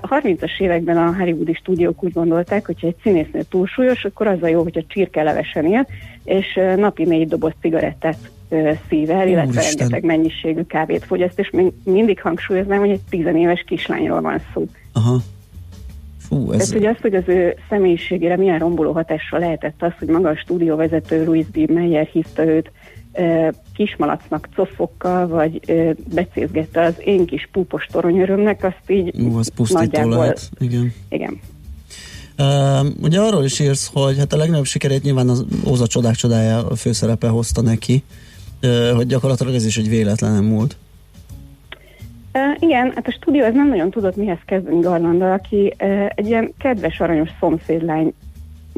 [0.00, 4.42] A 30-as években a hollywoodi stúdiók úgy gondolták, hogy ha egy színésznő túlsúlyos, akkor az
[4.42, 5.86] a jó, hogyha csirkelevesen él,
[6.24, 8.18] és napi négy doboz cigarettát
[8.88, 9.76] szível, illetve Úristen.
[9.76, 14.66] rengeteg mennyiségű kávét fogyaszt, és még mindig hangsúlyoznám, hogy egy tizenéves kislányról van szó.
[14.92, 15.16] Aha.
[16.18, 16.68] Fú, ez...
[16.68, 20.36] Tehát, hogy az, hogy az ő személyiségére milyen romboló hatással lehetett az, hogy maga a
[20.36, 21.70] stúdióvezető Louis B.
[21.70, 22.70] Meyer hívta őt
[23.74, 25.60] kismalacnak cofokkal, vagy
[26.14, 30.50] becézgette az én kis púpos toronyörömnek, azt így Ú, az pusztító nagyjából- lehet.
[30.58, 30.92] Igen.
[31.08, 31.40] Igen.
[32.38, 36.66] Uh, ugye arról is írsz, hogy hát a legnagyobb sikerét nyilván az Óza csodák csodája
[36.66, 38.02] a főszerepe hozta neki,
[38.62, 40.76] uh, hogy gyakorlatilag ez is egy véletlenem múlt.
[42.32, 46.26] Uh, igen, hát a stúdió ez nem nagyon tudott mihez kezdeni Garlandal, aki uh, egy
[46.26, 48.14] ilyen kedves, aranyos szomszédlány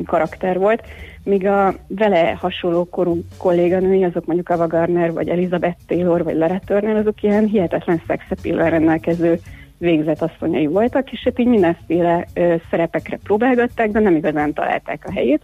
[0.04, 0.82] karakter volt,
[1.26, 6.60] míg a vele hasonló korú kolléganői, azok mondjuk Ava Gardner, vagy Elizabeth Taylor, vagy Lara
[6.66, 9.38] Turner, azok ilyen hihetetlen szexepillel rendelkező
[9.78, 15.12] végzett asszonyai voltak, és hát így mindenféle ö, szerepekre próbálgatták, de nem igazán találták a
[15.12, 15.42] helyét.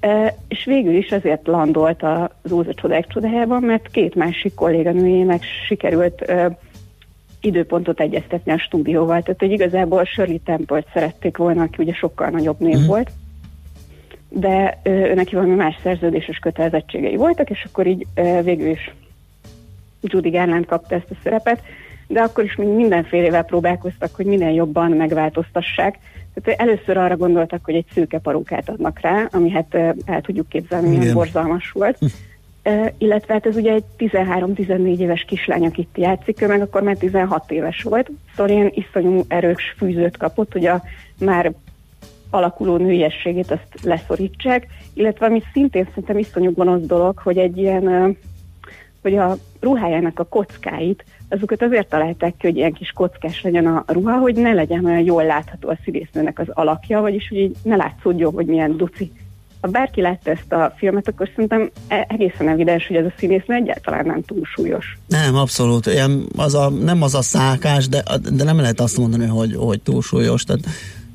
[0.00, 6.22] E, és végül is azért landolt az Óza csodák csodájában, mert két másik kolléganőjének sikerült
[6.28, 6.46] ö,
[7.40, 9.22] időpontot egyeztetni a stúdióval.
[9.22, 12.86] Tehát, hogy igazából Shirley Temple-t szerették volna, aki ugye sokkal nagyobb név Mhm.
[12.86, 13.10] volt,
[14.34, 18.94] de ö, neki valami más szerződéses kötelezettségei voltak, és akkor így ö, végül is
[20.00, 21.62] Judy Garland kapta ezt a szerepet,
[22.06, 25.98] de akkor is még mindenfélevel próbálkoztak, hogy minél jobban megváltoztassák.
[26.34, 30.48] Tehát először arra gondoltak, hogy egy szőke parókát adnak rá, ami hát ö, el tudjuk
[30.48, 31.98] képzelni, milyen borzalmas volt.
[32.66, 36.96] Uh, illetve hát ez ugye egy 13-14 éves kislány, akit játszik, ő meg akkor már
[36.96, 40.82] 16 éves volt, szóval ilyen iszonyú erős fűzőt kapott, hogy a
[41.18, 41.52] már
[42.34, 48.16] alakuló nőiességét azt leszorítsák, illetve ami szintén szerintem iszonyú gonosz dolog, hogy egy ilyen,
[49.02, 53.84] hogy a ruhájának a kockáit, azokat azért találták ki, hogy ilyen kis kockás legyen a
[53.86, 57.76] ruha, hogy ne legyen olyan jól látható a színésznőnek az alakja, vagyis hogy így ne
[57.76, 59.12] látszódjon, hogy milyen duci.
[59.60, 63.54] Ha bárki látta ezt a filmet, akkor szerintem e- egészen evidens, hogy ez a színésznő
[63.54, 64.98] egyáltalán nem túlsúlyos.
[65.06, 65.86] Nem, abszolút.
[65.86, 69.80] Ilyen, az a, nem az a szákás, de, de nem lehet azt mondani, hogy, hogy
[69.80, 70.44] túlsúlyos.
[70.44, 70.60] Tehát,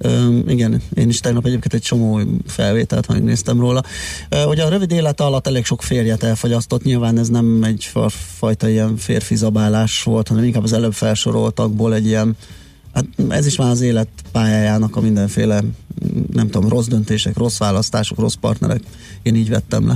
[0.05, 3.83] Üm, igen, én is tegnap egyébként egy csomó felvételt megnéztem róla.
[4.29, 8.11] Ö, ugye a rövid élete alatt elég sok férjet elfogyasztott, nyilván ez nem egy fa-
[8.11, 12.35] fajta ilyen férfi zabálás volt, hanem inkább az előbb felsoroltakból egy ilyen
[12.93, 15.61] Hát ez is már az élet pályájának a mindenféle,
[16.33, 18.81] nem tudom, rossz döntések, rossz választások, rossz partnerek.
[19.21, 19.95] Én így vettem le.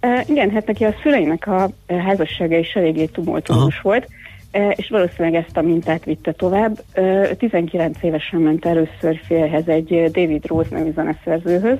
[0.00, 4.08] E, igen, hát neki a szüleinek a házassága is eléggé tumultuós volt,
[4.52, 6.82] és valószínűleg ezt a mintát vitte tovább.
[6.92, 11.78] E, 19 évesen ment először félhez egy e, David Rose nevű zeneszerzőhöz,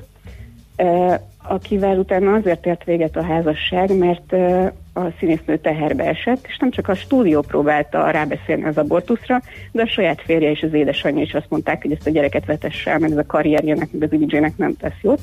[0.76, 6.56] e, akivel utána azért ért véget a házasság, mert e, a színésznő teherbe esett, és
[6.58, 9.40] nem csak a stúdió próbálta rábeszélni az abortuszra,
[9.72, 12.90] de a saját férje és az édesanyja is azt mondták, hogy ezt a gyereket vetesse
[12.90, 15.20] el, mert ez a karrierjének, meg az imidzsének nem tesz jót.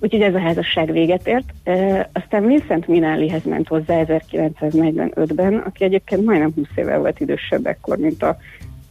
[0.00, 1.52] Úgyhogy ez a házasság véget ért.
[1.64, 7.98] E, aztán Vincent Minellihez ment hozzá 1945-ben, aki egyébként majdnem 20 évvel volt idősebb ekkor,
[7.98, 8.36] mint a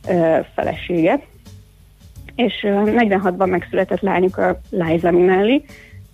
[0.06, 1.20] e, felesége.
[2.36, 5.64] És e, 46-ban megszületett lányuk a Liza Minelli,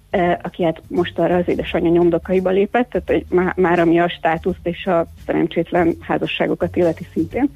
[0.10, 4.10] e, aki hát most arra az édesanyja nyomdokaiba lépett, tehát hogy má, már ami a
[4.10, 7.50] státuszt és a szerencsétlen házasságokat illeti szintén.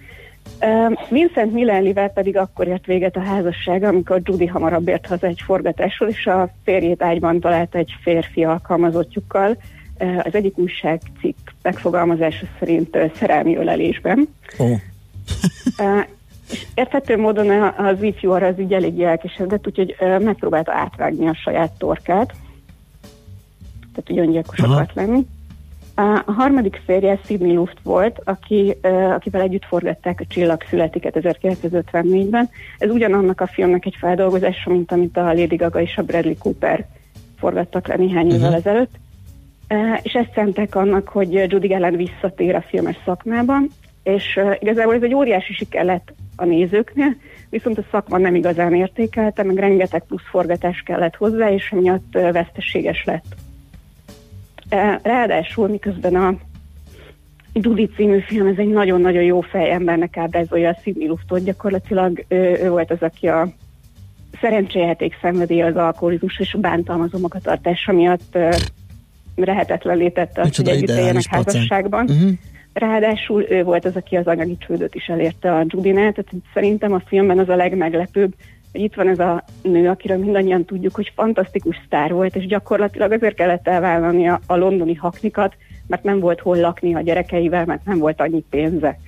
[1.09, 6.09] Vincent Millenlivel pedig akkor ért véget a házassága, amikor Judy hamarabb ért haza egy forgatásról,
[6.09, 9.57] és a férjét ágyban találta egy férfi alkalmazottjukkal.
[10.23, 14.27] Az egyik újságcikk megfogalmazása szerint szerelmi ölelésben.
[14.57, 14.77] Oh.
[16.51, 21.71] És érthető módon az ifjú arra az így eléggé elkeseredett, úgyhogy megpróbálta átvágni a saját
[21.77, 22.33] torkát.
[23.93, 25.25] Tehát, hogy öngyilkos akart lenni.
[25.99, 28.75] A harmadik férje Sidney Luft volt, aki,
[29.15, 32.49] akivel együtt forgatták a Csillag születik 1954-ben.
[32.77, 36.85] Ez ugyanannak a filmnek egy feldolgozása, mint amit a Lady Gaga és a Bradley Cooper
[37.37, 38.57] forgattak le néhány évvel Mhm.
[38.57, 38.91] ezelőtt.
[40.01, 43.67] És ezt szentek annak, hogy Judy Garland visszatér a filmes szakmában,
[44.03, 47.15] és igazából ez egy óriási siker lett a nézőknél,
[47.49, 53.03] viszont a szakma nem igazán értékelte, meg rengeteg plusz forgatás kellett hozzá, és emiatt veszteséges
[53.05, 53.35] lett.
[54.71, 56.35] Uh, ráadásul miközben a
[57.53, 62.69] Judy című film, ez egy nagyon-nagyon jó fejembernek ábrázolja a Sidney Luftot, gyakorlatilag ő, ő
[62.69, 63.47] volt az, aki a
[64.41, 68.55] szerencsejáték szenvedélye az alkoholizmus és a bántalmazó magatartása miatt uh,
[69.35, 72.09] lehetetlen tette azt, hogy együtt éljenek házasságban.
[72.09, 72.31] Uh-huh.
[72.73, 77.01] Ráadásul ő volt az, aki az anyagi csődöt is elérte a Judinál, tehát szerintem a
[77.05, 78.33] filmben az a legmeglepőbb,
[78.71, 83.11] hogy itt van ez a nő, akiről mindannyian tudjuk, hogy fantasztikus sztár volt, és gyakorlatilag
[83.11, 85.55] azért kellett elvállalni a, a londoni haknikat,
[85.87, 88.99] mert nem volt hol lakni a gyerekeivel, mert nem volt annyi pénze.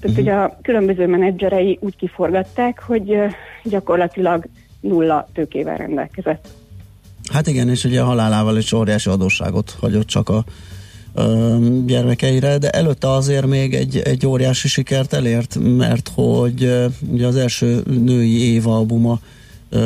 [0.00, 3.18] Tehát ugye a különböző menedzserei úgy kiforgatták, hogy
[3.62, 4.46] gyakorlatilag
[4.80, 6.48] nulla tőkével rendelkezett.
[7.32, 10.44] Hát igen, és ugye a halálával is óriási adósságot hagyott csak a
[11.86, 17.82] gyermekeire, de előtte azért még egy, egy óriási sikert elért, mert hogy ugye az első
[17.86, 19.20] női Éva albuma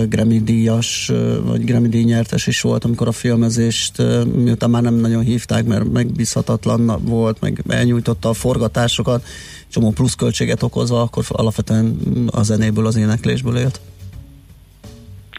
[0.09, 1.13] Grammy díjas,
[1.45, 4.03] vagy Grammy díj nyertes is volt, amikor a filmezést,
[4.35, 9.25] miután már nem nagyon hívták, mert megbízhatatlan volt, meg elnyújtotta a forgatásokat,
[9.69, 11.99] csomó pluszköltséget okozva, akkor alapvetően
[12.31, 13.81] a zenéből, az éneklésből élt.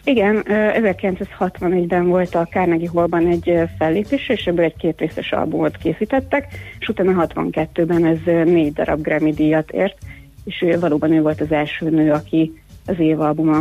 [0.04, 6.46] Igen, 1961-ben volt a Carnegie Hallban egy fellépés, és ebből egy kétrészes albumot készítettek,
[6.78, 9.98] és utána 62-ben ez négy darab Grammy díjat ért,
[10.44, 13.58] és ő, valóban ő volt az első nő, aki az évalbuma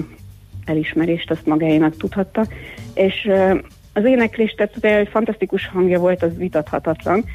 [0.65, 2.45] elismerést azt magáénak tudhatta,
[2.93, 3.29] és
[3.93, 7.25] az éneklés, tehát egy fantasztikus hangja volt, az vitathatatlan,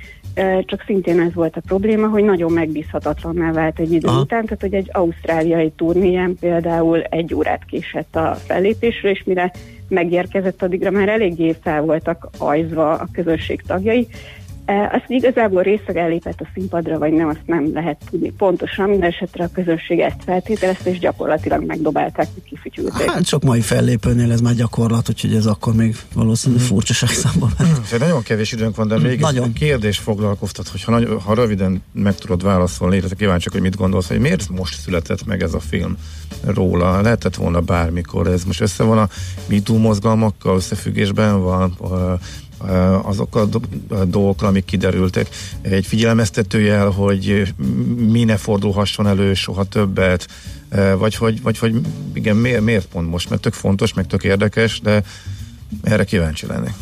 [0.64, 4.20] csak szintén ez volt a probléma, hogy nagyon megbízhatatlanná vált egy idő Aha.
[4.20, 9.52] után, tehát hogy egy ausztráliai turnéján például egy órát késett a fellépésről, és mire
[9.88, 14.08] megérkezett, addigra már eléggé fel voltak ajzva a közösség tagjai,
[14.64, 18.88] E, azt igazából részeg ellépett a színpadra, vagy nem, azt nem lehet tudni pontosan.
[18.88, 23.10] Minden esetre a közösség ezt feltételezte, és gyakorlatilag megdobálták, kifütyülték.
[23.10, 26.66] Hát sok mai fellépőnél ez már gyakorlat, úgyhogy ez akkor még valószínűleg mm.
[26.66, 27.50] furcsaság számban.
[27.62, 27.98] Mm.
[27.98, 29.44] Nagyon kevés időnk van, de még nagyon.
[29.44, 34.08] egy kérdés foglalkoztat, hogy ha, ha röviden meg tudod válaszolni, illetve kíváncsiak, hogy mit gondolsz,
[34.08, 35.96] hogy miért most született meg ez a film
[36.44, 37.00] róla?
[37.00, 39.08] Lehetett volna bármikor, ez most össze van a
[39.48, 41.76] MeToo mozgalmakkal, összefüggésben van,
[43.02, 43.48] azok a
[44.04, 45.28] dolgokra, amik kiderültek.
[45.62, 47.54] Egy figyelmeztetőjel, hogy
[47.96, 50.28] mi ne fordulhasson elő soha többet,
[50.98, 51.74] vagy hogy, vagy, hogy
[52.12, 55.02] igen, miért, miért pont most, mert tök fontos, meg tök érdekes, de
[55.82, 56.74] erre kíváncsi lennék.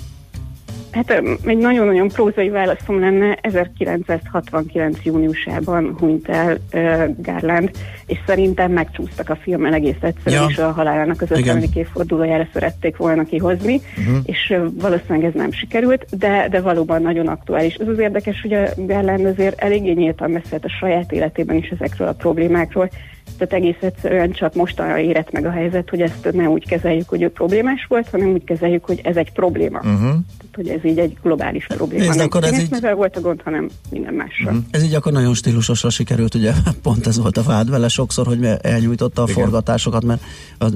[0.93, 1.11] Hát
[1.45, 4.99] egy nagyon-nagyon prózai válaszom lenne, 1969.
[5.05, 7.71] júniusában hunyt el uh, Garland,
[8.07, 10.49] és szerintem megcsúsztak a filmmel egész egyszerűen, ja.
[10.49, 11.65] és a halálának az 50.
[11.75, 14.17] évfordulójára szerették volna kihozni, uh-huh.
[14.25, 17.75] és uh, valószínűleg ez nem sikerült, de, de valóban nagyon aktuális.
[17.75, 22.09] Ez az érdekes, hogy a Garland azért eléggé nyíltan beszélt a saját életében is ezekről
[22.09, 22.91] a problémákról,
[23.39, 27.23] tehát egész egyszerűen csak mostanra érett meg a helyzet, hogy ezt nem úgy kezeljük, hogy
[27.23, 29.79] ő problémás volt, hanem úgy kezeljük, hogy ez egy probléma.
[29.79, 30.01] Uh-huh.
[30.01, 32.05] Tehát, hogy ez így egy globális probléma.
[32.05, 32.91] Ez nem akkor ez így...
[32.95, 34.51] volt a gond, hanem minden másra.
[34.51, 34.65] Uh-huh.
[34.71, 36.53] Ez így akkor nagyon stílusosra sikerült, ugye
[36.83, 39.43] pont ez volt a vád vele sokszor, hogy elnyújtotta a igen.
[39.43, 40.23] forgatásokat, mert
[40.59, 40.67] a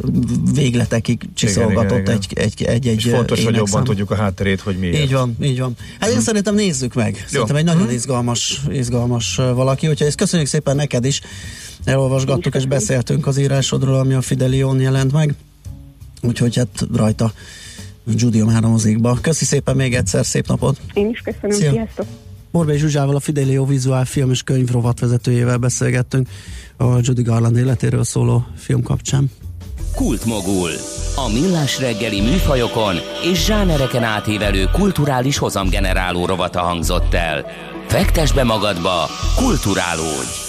[0.54, 4.98] végletekig csiszolgatott egy, egy, egy, egy És fontos, hogy jobban tudjuk a hátterét, hogy miért.
[4.98, 5.74] Így van, így van.
[5.78, 6.14] Hát uh-huh.
[6.14, 7.24] én szerintem nézzük meg.
[7.26, 7.60] Szerintem Jó.
[7.60, 7.94] egy nagyon uh-huh.
[7.94, 11.20] izgalmas, izgalmas valaki, úgyhogy ezt köszönjük szépen neked is
[11.86, 15.34] elolvasgattuk és beszéltünk az írásodról, ami a Fidelion jelent meg.
[16.22, 17.32] Úgyhogy hát rajta
[18.14, 19.18] Judy a mozikba.
[19.20, 20.80] Köszi szépen még egyszer, szép napot!
[20.92, 21.70] Én is köszönöm, Szia.
[21.70, 22.06] sziasztok!
[22.50, 24.70] Borbély Zsuzsával, a Fidelio vizuál film és könyv
[25.00, 26.28] vezetőjével beszélgettünk
[26.76, 29.30] a Judy Garland életéről szóló film kapcsán.
[29.94, 30.70] Kultmogul.
[31.16, 32.96] A millás reggeli műfajokon
[33.32, 37.46] és zsánereken átívelő kulturális hozamgeneráló rovata hangzott el.
[37.86, 40.45] Fektes be magadba, kulturálódj!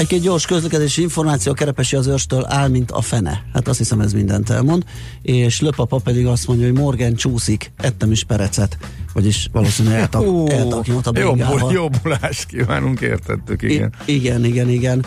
[0.00, 3.44] Egy-két gyors közlekedési információ a Kerepesi az őrstől áll, mint a fene.
[3.52, 4.84] Hát azt hiszem ez mindent elmond.
[5.22, 8.78] És Löpapa pedig azt mondja, hogy Morgan csúszik, ettem is perecet.
[9.12, 13.92] Vagyis valószínűleg eltak, eltaknyott a jobb, Jobbulást kívánunk, értettük, igen.
[14.04, 15.04] I- igen, igen, igen.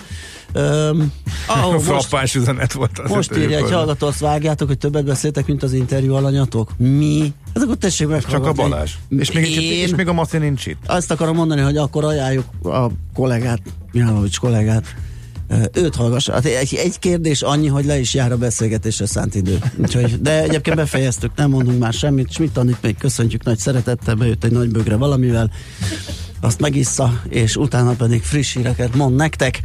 [0.55, 1.11] Um,
[1.47, 1.81] ahol
[2.11, 5.73] most, üzenet volt az Most írja egy hallgató, azt vágjátok, hogy többet beszéltek, mint az
[5.73, 6.77] interjú alanyatok.
[6.77, 7.33] Mi?
[7.53, 8.25] Ez akkor tessék meg.
[8.25, 8.91] Csak a Balázs.
[9.09, 10.77] És még, én, és még a Maci nincs itt.
[10.85, 14.95] Azt akarom mondani, hogy akkor ajánljuk a kollégát, Mihálovics kollégát,
[15.73, 16.29] őt hallgass.
[16.29, 19.59] Hát egy, egy kérdés annyi, hogy le is jár a beszélgetésre szánt idő.
[19.77, 22.31] Úgyhogy, de egyébként befejeztük, nem mondunk már semmit.
[22.31, 25.51] Schmidt Anit még köszöntjük nagy szeretettel, bejött egy nagy bögre valamivel
[26.43, 29.61] azt megissza, és utána pedig friss híreket mond nektek.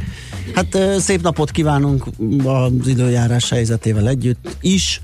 [0.55, 2.05] Hát szép napot kívánunk
[2.43, 5.01] az időjárás helyzetével együtt is,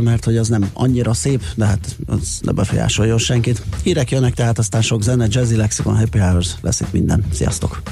[0.00, 3.62] mert hogy az nem annyira szép, de hát az ne befolyásoljon senkit.
[3.82, 7.24] Hírek jönnek, tehát aztán sok zene, Jazzy Lexicon, Happy Hours, lesz itt minden.
[7.32, 7.82] Sziasztok!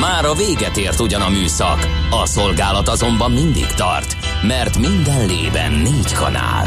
[0.00, 1.78] Már a véget ért ugyan a műszak,
[2.22, 6.66] a szolgálat azonban mindig tart, mert minden lében négy kanál.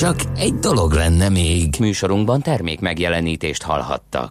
[0.00, 1.74] Csak egy dolog lenne még.
[1.78, 4.28] Műsorunkban termék megjelenítést hallhattak.